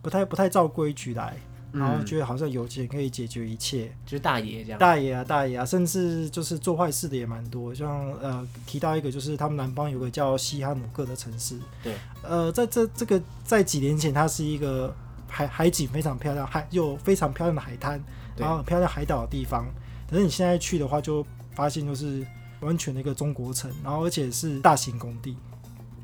[0.00, 1.36] 不太不太照规矩来。
[1.72, 4.78] 然后觉得好像有钱可以解决一切，嗯、就是大爷这样。
[4.78, 7.74] 大爷啊，大爷啊，甚至就是做坏事的也蛮多。
[7.74, 11.58] 像呃提到一个，就是他们南方有个叫西哈努克的城市。
[11.82, 11.94] 对。
[12.22, 14.94] 呃，在这这个在几年前，它是一个
[15.26, 17.98] 海海景非常漂亮，海有非常漂亮的海滩，
[18.36, 19.66] 然后很漂亮海岛的地方。
[20.10, 22.24] 可是你现在去的话，就发现就是
[22.60, 25.36] 完全的一个中国城，然后而且是大型工地。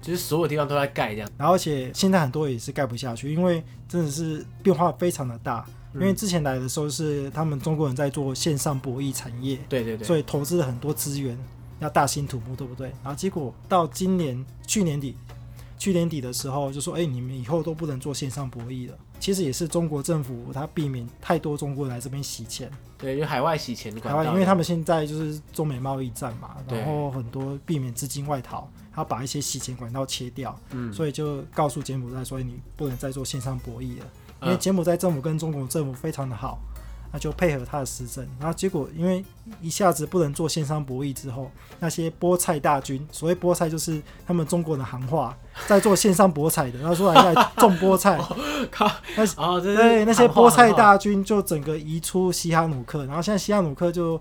[0.00, 5.66] 就是所有地方都在盖这样，然后而且现在很多也是盖不下去，因为真的是变化非常的大。
[5.94, 11.36] 因为之前来的时候是他们中国人在做线上博弈产业，对对对，所以投资了很多资源，
[11.80, 12.88] 要大兴土木，对不对？
[13.02, 15.16] 然后结果到今年去年底，
[15.78, 18.96] 去年底的时候就说，哎，你们以后都不能做线上博弈了。
[19.18, 28.70] 其实也是中国政府他避免太多中国人来这边洗钱，对，就海外洗钱海外，因为他们现在就是中美贸易战嘛，然后很多避免资金外逃。
[28.98, 34.06] 他把一些洗钱管道切掉，嗯，所以就告诉柬埔寨说，你不能再做线上博弈了，
[34.42, 36.58] 因为柬埔寨政府跟中国政府非常的好，
[37.12, 39.24] 那就配合他的施政，然后结果因为
[39.62, 45.38] 一下子不能做线上博弈之后，那些菠菜大军，所谓菠菜就是他们中国的行话，
[45.68, 48.18] 在做线上博彩的，然后说来在种菠菜，
[48.72, 54.20] 靠， 那哦，对，那些菠菜大军就整个移出西哈努克，然后现在西哈努克就。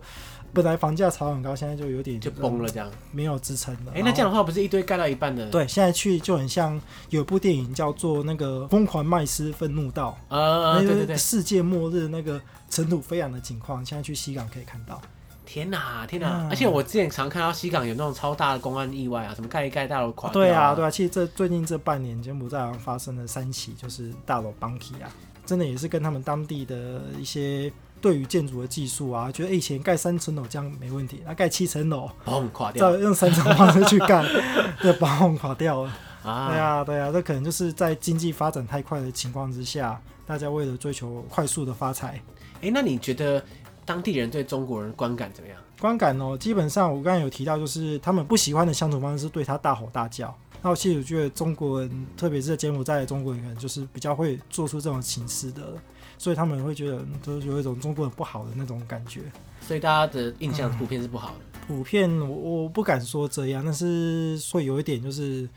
[0.57, 3.91] 本来房价炒很高，现在就有点就崩了，这样没有支撑了。
[3.91, 5.47] 哎、欸，那这样的话不是一堆盖到一半的？
[5.51, 12.41] 对，现在去就很像有部电影叫做那个《疯狂麦斯愤怒道》啊，对对对，世界末日那个
[12.71, 14.99] 尘土飞扬的景况，现在去西港可以看到。
[15.45, 16.41] 天哪，天哪！
[16.41, 20.31] 嗯、而且我之前常看到西港有那种超大的公安意外啊，什么盖一盖大楼垮。
[20.31, 25.07] 对啊，对啊，其实这最近这半年柬埔寨发生了三起，就是大楼崩起啊，
[25.45, 27.71] 真的也是跟他们当地的一些。
[28.07, 34.23] 对于建筑的技术啊，觉得以前盖三层楼这样没问题，那盖七层楼，嘣垮掉，再用三层方式去盖，
[34.81, 35.93] 就嘣垮掉了。
[36.23, 42.17] 啊，对啊，对啊，这可能就是在经济发展太快的情况之下，大家为了追求快速的发财。
[42.61, 43.43] 哎，那你觉得
[43.83, 45.59] 当地人对中国人观感怎么样？
[45.81, 50.33] 观感哦，基本上我刚才有提到，就是他们不喜欢的相处方式是对他大吼大叫。
[50.61, 55.73] 那我其实觉得中国人，特别是在柬埔寨的中国人，可能就是比较会做出这种形式的。
[56.17, 59.21] 所以他们会觉得，都有一种中国人不好的那种感觉。
[59.61, 61.35] 所以大家的印象普遍是不好的。
[61.69, 65.47] 嗯、普遍我我不敢说这样，但是会有一点就是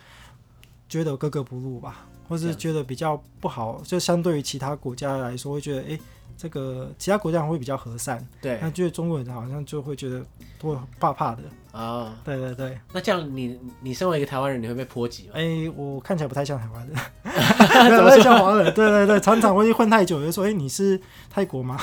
[0.89, 3.81] 觉得格格不入吧，或是觉得比较不好。
[3.85, 5.89] 就相对于其他国家来说，会觉得哎。
[5.91, 6.01] 欸
[6.41, 10.25] 这个其他国家会比较和善，对，那觉得中国人好像就会觉得
[10.63, 11.51] 会怕怕的啊。
[11.73, 15.35] 哦、对对对，那这样你你身为一个台湾人，你会被波及吗？
[15.35, 16.97] 哎、欸，我看起来不太像台湾人，
[17.97, 18.75] 怎么会像华人？
[18.75, 21.01] 对对对，常常会混太久，就说哎、欸，你是
[21.33, 21.79] 泰国吗？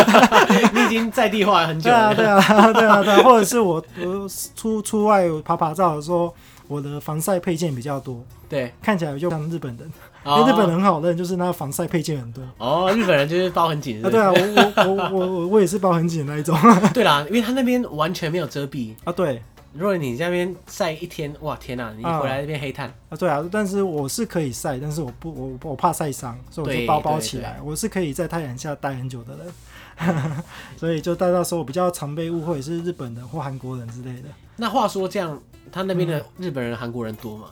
[0.72, 2.14] 你已经在地化很久了。
[2.14, 6.34] 对啊对啊对啊对啊，或者是我我出出外爬爬照的时候
[6.66, 9.90] 我的防晒配件比较多，对，看起来就像日本人。
[10.24, 12.42] 因为日本人很好认，就是那个防晒配件很多。
[12.58, 14.04] 哦，日本人就是包很紧。
[14.04, 16.56] 啊，对啊，我 我我我我也是包很紧那一种。
[16.92, 19.12] 对啦，因为他那边完全没有遮蔽啊。
[19.12, 19.42] 对，
[19.72, 23.16] 如果你在那边晒一天，哇天哪，你回来那边黑炭啊。
[23.16, 27.58] 对啊，但是我是可以晒，但是我不我我怕晒伤，所以我就包包起来。
[27.64, 30.36] 我是可以在太阳下待很久的人，
[30.76, 34.28] 所以就大家说我比较常被误会是日本人或韩国人之类的。
[34.56, 35.40] 那话说这样，
[35.72, 37.46] 他那边的日本人、韩国人多吗？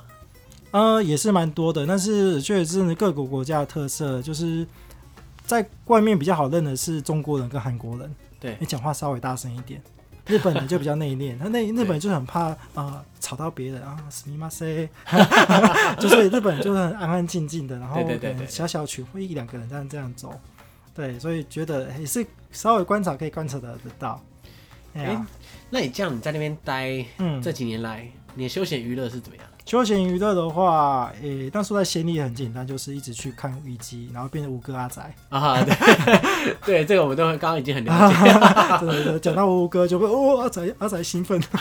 [0.72, 4.66] 呃，也是蛮多的，但是确实是各个国家的特色，就是
[5.46, 8.16] 在外面比较好认的是中国人跟韩国人。
[8.40, 9.82] 对，你讲话稍微大声一点。
[10.26, 18.02] 日本人就比较内敛，他 那日本人就很怕啊、呃、吵到别人啊，すみませ ん，就是日本人就是很安安静静的，然后
[18.48, 20.34] 小小群会一两个人这样这样走。
[20.96, 24.24] 对，所以觉得也是稍微观察可以观察得得到。
[24.94, 25.26] 哎、欸，
[25.70, 29.46] 那你这样你在那边待，嗯，这几年来，嗯、你的休闲娱乐是怎么样？
[29.69, 38.15] 休闲娱乐的话，诶、欸，当初在暹粒很简单，就是一直去看雨机，然后变成吴哥阿仔啊，对， 对，这个我们都刚刚已经很了解。
[38.81, 41.39] 对对，讲到吴哥就会哦，阿仔阿仔兴奋。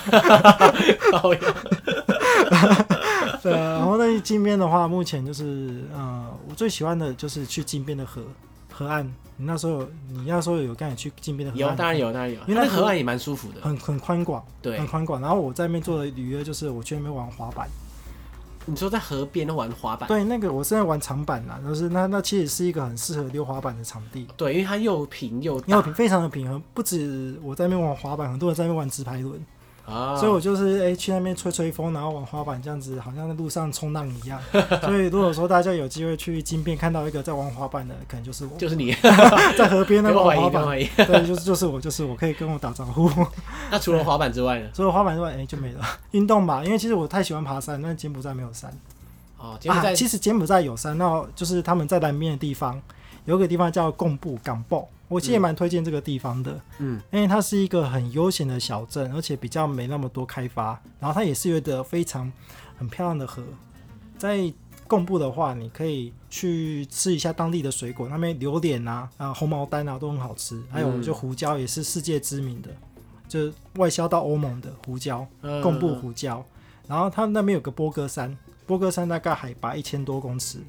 [3.43, 8.21] 对啊，然后那金边的话，目前就是呃，我最喜欢的就是去金边的河
[8.71, 9.05] 河岸。
[9.35, 11.71] 你那时候你那时候有跟你去金边的河岸？
[11.71, 15.19] 有，当然有，当然有，因为那河岸也蛮舒服的，很很宽广，对，很宽广。
[15.19, 17.67] 然后我在那边做的旅游就是我去那边玩滑板。
[18.70, 20.07] 你说在河边玩滑板？
[20.07, 24.28] 对，那个我现在玩长板啦，就是那那其实是一个很适合溜滑板的场地。
[24.36, 26.61] 对，因为它又平又又平，非常的平衡。
[26.74, 29.39] 不止我在那边玩滑板，很多人在那边玩直排轮。
[29.88, 34.38] 啊，所以我就是哎、欸、去那边吹吹风，然后玩滑板这样子，好像在路上冲浪一样。
[34.83, 38.93] 所以如果说大家有机会去金边看到一个在玩滑板的，可能就是我，就是你
[39.57, 40.65] 在河边那个玩滑板。
[40.65, 43.09] 对，就是就是我，就是我，可以跟我打招呼。
[43.71, 44.67] 那除了滑板之外呢？
[44.73, 45.81] 除了滑板之外，哎、欸、就没了。
[46.11, 48.69] 运动吧，因为其实我太喜欢爬山，但是柬埔寨没有山。
[49.38, 52.81] 哦，柬埔寨、啊、其实柬埔寨有山，那就是他们在南边的地方
[53.23, 54.85] 有个地方叫贡布港埠。
[55.09, 62.29] 我其实也蛮推荐这个地方的，嗯，因为它是一个很悠闲的小镇，而且比较没那么多开发，然后它也是有一个非常
[62.77, 63.41] 很漂亮的河。
[64.17, 64.51] 在
[64.85, 72.69] 贡布的话，你可以去吃一下当地的水果，那边榴莲啊、啊红毛丹啊都很好吃，还有就胡椒也是世界知名的，
[73.29, 75.25] 就是外销到欧盟的胡椒，
[75.63, 76.43] 贡布胡椒。
[76.85, 80.59] 然后它那边有个波哥山，波哥山大概海拔一千多公尺，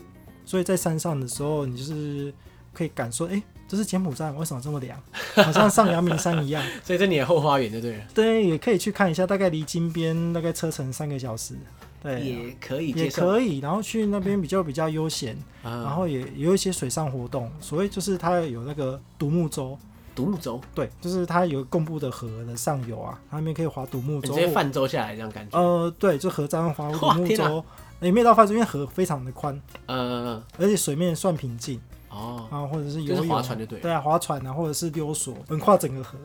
[0.45, 2.33] 所以在山上的时候，你就是
[2.73, 3.43] 可以感受，哎、欸。
[3.69, 4.99] 这是柬埔寨，为什么这么凉？
[5.35, 6.65] 好像上阳明山一样。
[6.83, 8.03] 所以这你的后花园对不对？
[8.15, 11.55] 对，也可以去看一下，大概离金边大概车程三个小时。
[12.01, 13.59] 对，也可以，也可以。
[13.59, 17.51] 然后去那边比较比较悠闲，嗯、然后也有一些水上活动。
[17.61, 19.77] 所谓就是它有那个独木舟，
[20.15, 25.59] 独木舟，对，就是它有贡布的河的上游啊，它那边可以划独木舟，直接泛舟下来这样感觉。
[25.59, 27.65] 呃，对，就河这样划独木舟，
[28.01, 31.81] 也没有到泛舟，因为河非常的宽，嗯，而且水面算平静。
[32.19, 36.19] 哦，啊，或者是游泳，划船就对，对啊，划船啊，或者是溜索，横跨整个河。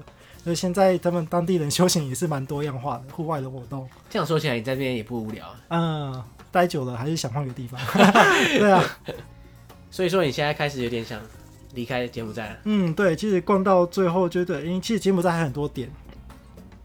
[0.43, 3.87] 所以现在他们当地人休闲也是蛮多样化的，户外的活动。
[4.09, 5.45] 这样说起来，你在这边也不无聊。
[5.69, 6.21] 嗯，
[6.51, 7.79] 待久了还是想换个地方。
[8.59, 8.83] 对啊，
[9.89, 11.21] 所以说你现在开始有点想
[11.75, 12.57] 离开柬埔寨了。
[12.65, 15.89] 嗯，对，其实逛到最后就对，因为其实柬埔寨还很多点。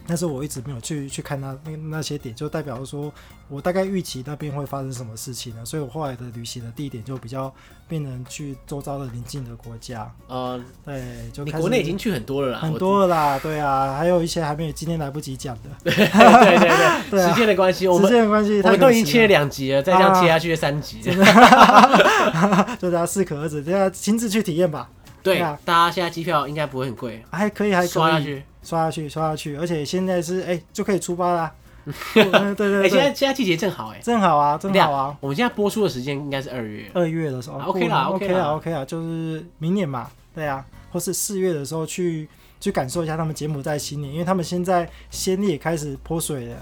[0.09, 3.13] 但是我一直没有去去看那那那些点，就代表说
[3.47, 5.63] 我大概预期那边会发生什么事情呢？
[5.67, 7.53] 所以我后来的旅行的地点就比较
[7.87, 10.11] 变成去周遭的邻近的国家。
[10.27, 15.69] 嗯，对，就你国内已经去很多了啦，很多了啦，对啊，还有一些还没有今天来不及讲的。
[15.85, 21.25] 对对对对，对啊、时间的关系，我们时间的关系，我们都已经切了两集了，再这样切下去就三集，真的，
[22.81, 24.89] 就大家适可而止，大家亲自去体验吧。
[25.23, 28.43] 对啊，大家现在机票应该不会很贵，还可以，还可以刷下去。
[28.69, 31.55] 刷下去，刷下去，而且现在是哎、欸，就可以出发啦。
[32.13, 35.17] 对对对，现在现在季节正好哎、欸，正好啊，正好啊。
[35.23, 37.59] 我们现在播出的时间应该是二月，二月的时候。
[37.61, 40.63] OK 啦，OK 啦，OK 啦，就是明年嘛，对啊，
[40.93, 42.29] 或是四月的时候去
[42.61, 46.57] 去感受一下他们柬埔寨新年，因为他们现在先例也开始泼水了。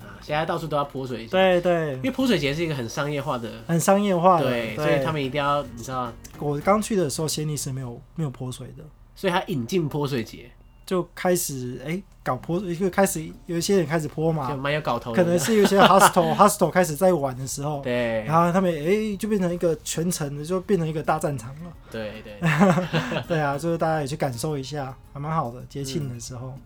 [0.00, 1.26] 啊，现在到处都要泼水。
[1.26, 8.82] 对对，因为泼水节是一个很商业化的，很商业化的，对，对所以他们一定要，你知道，我刚去的时候先例是没有没有泼水的，
[9.14, 10.50] 所以他引进泼水节。
[10.92, 15.10] 就开始哎、欸、搞泼，一个开始有一些人开始泼嘛，就蛮有搞头。
[15.14, 21.72] 可能是有些 hostel hostel 开始在玩的时候，对，然后他们哎、欸、就变成一个全程的，就变成一个大战场了。
[21.90, 22.38] 对对
[23.26, 26.60] 对啊， 就是大家也去感受一下，还蛮好的节庆的时候、嗯。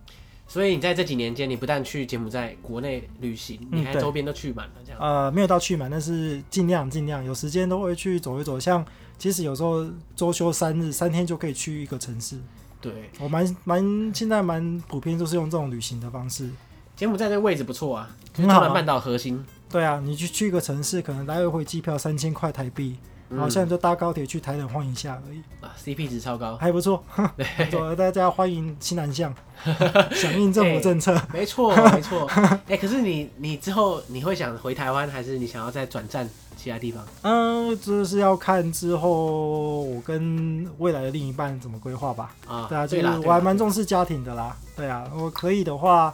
[0.45, 4.99] 所以你在这几年间，你不但去柬埔寨国内旅行，你还周边都去满了这样。
[4.99, 8.59] 呃，没有到去满，但是尽量尽量有时间都会去走一走。
[8.59, 8.85] 像
[9.17, 9.85] 其实有时候
[10.17, 12.35] 周休三日，三天就可以去一个城市。
[12.79, 16.49] 对，我蛮蛮现在蛮普遍，就是用这种旅行的方式。
[16.95, 19.43] 柬埔寨这个位置不错啊，很好，半岛核心。
[19.69, 22.97] 对啊，你去去一个城市，可能来回机票三千块台币，
[23.29, 25.39] 然后现在就搭高铁去台南晃一下而已。
[25.61, 27.03] 啊，CP 值超高，还不错。
[27.37, 29.31] 对，大家欢迎新南向，
[30.11, 31.19] 响应政府政策。
[31.31, 32.25] 没错，没错。
[32.67, 36.27] 哎，可是你你之后你会想回台湾，还是你想要再转战？
[36.57, 42.35] 其他地方，嗯，这是要看之后我跟未来的另一半怎么规划吧。
[42.47, 44.57] 啊，对啊，就是我还蛮重视家庭的啦。
[44.75, 46.13] 对啊，我可以的话，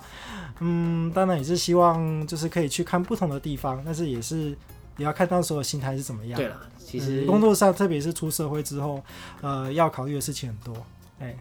[0.59, 4.49] 嗯，当然也是希望就是可以去看不同的地方，但是也是
[4.97, 6.37] 也要看到时候心态是怎么样。
[6.37, 9.01] 对了，其实、嗯、工作上，特别是出社会之后，
[9.41, 10.85] 呃，要考虑的事情很多。
[11.19, 11.37] 哎、欸，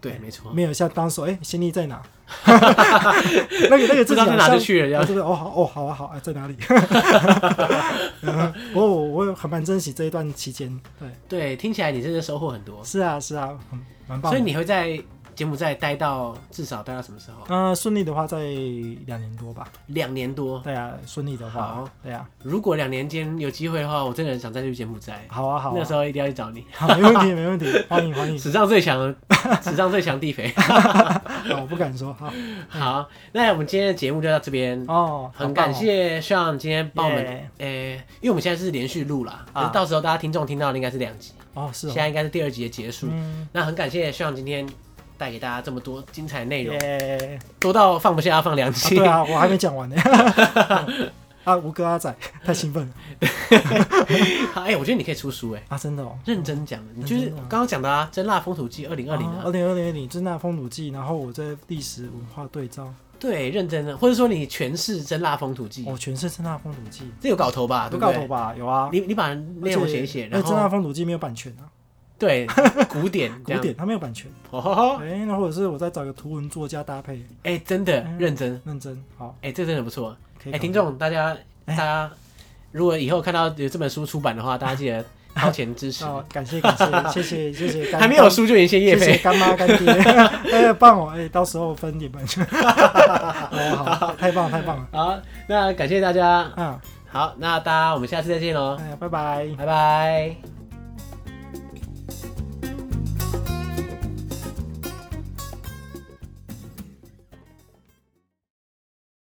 [0.00, 2.02] 对，没错，没有像当时哎，先例在哪？
[2.44, 6.56] 那 个那个，自己在哪就去了，这个哦好哦好啊好啊，在哪里？
[8.74, 12.82] 我我我很蛮珍惜这一段期间，对对，听起来你真的收获很多。
[12.84, 13.50] 是啊是啊，
[14.08, 14.32] 蛮棒。
[14.32, 15.00] 所以你会在。
[15.34, 17.44] 柬埔寨待到至少待到什么时候？
[17.48, 18.38] 嗯，顺利的话在
[19.06, 19.66] 两年多吧。
[19.86, 22.28] 两年多，对啊，顺利的话，好，对啊。
[22.42, 25.24] 如果两年间有机会的话，我真的很想再去柬埔寨。
[25.28, 26.64] 好啊，好啊，那时候一定要去找你。
[26.74, 28.38] 好，没问题，没问题，欢迎欢迎。
[28.38, 29.14] 史上最强，
[29.62, 30.52] 史上最强地肥。
[30.56, 32.12] 我不敢说。
[32.14, 32.32] 好，
[32.68, 35.30] 好，那我们今天的节目就到这边哦。
[35.34, 41.88] 很感谢 Sean 今天帮我们，诶，因为我们现在是连续录啦，到时候大家听众听到的应该是两集哦，是。
[41.88, 43.08] 现在应该是第二集的结束。
[43.52, 44.66] 那很感谢 Sean 今天。
[45.22, 46.76] 带给大家这么多精彩内容
[47.60, 48.96] 多到放不下，放两期。
[48.96, 49.94] 啊对啊，我还没讲完呢。
[51.44, 52.12] 啊，吴哥阿仔
[52.44, 52.92] 太兴奋了。
[54.56, 55.62] 哎、欸，我觉得你可以出书哎。
[55.68, 56.18] 啊，真的哦。
[56.24, 62.92] 认真讲的，你就是刚刚讲的啊，《真辣风土记》二零二零啊，二零二零二零《真辣风土记》，然后我在历史文化对照。
[63.20, 65.84] 对，认真的，或者说你诠释《真辣风土记》。
[65.88, 67.88] 哦诠释《真辣风土记》，这有搞头吧？
[67.92, 68.52] 有搞头吧？
[68.58, 68.88] 有啊。
[68.92, 71.70] 你你把内容写一写，然后《真辣风土记》没有版权啊。
[72.22, 72.46] 对，
[72.88, 74.30] 古典，古典，它没有版权。
[74.50, 77.20] 哦，哎，那或者是我再找个图文作家搭配。
[77.42, 80.16] 哎，真的，认真，认真，好，哎，这真的不错。
[80.52, 82.08] 哎，听众，大家，大家，
[82.70, 85.04] 如果以后看到有这本书出版的话，大家记得
[85.34, 86.04] 掏钱支持。
[86.32, 86.76] 感谢感
[87.12, 87.90] 谢，谢谢谢谢。
[87.98, 89.90] 还没有书就已经先业配，干妈干爹，
[90.52, 92.24] 哎，棒哦，哎，到时候分你们。
[93.74, 94.88] 好，太棒太棒了。
[94.92, 95.18] 好，
[95.48, 96.48] 那感谢大家。
[96.56, 96.78] 嗯，
[97.10, 98.76] 好，那大家我们下次再见喽。
[98.76, 100.61] 哎，拜拜，拜拜。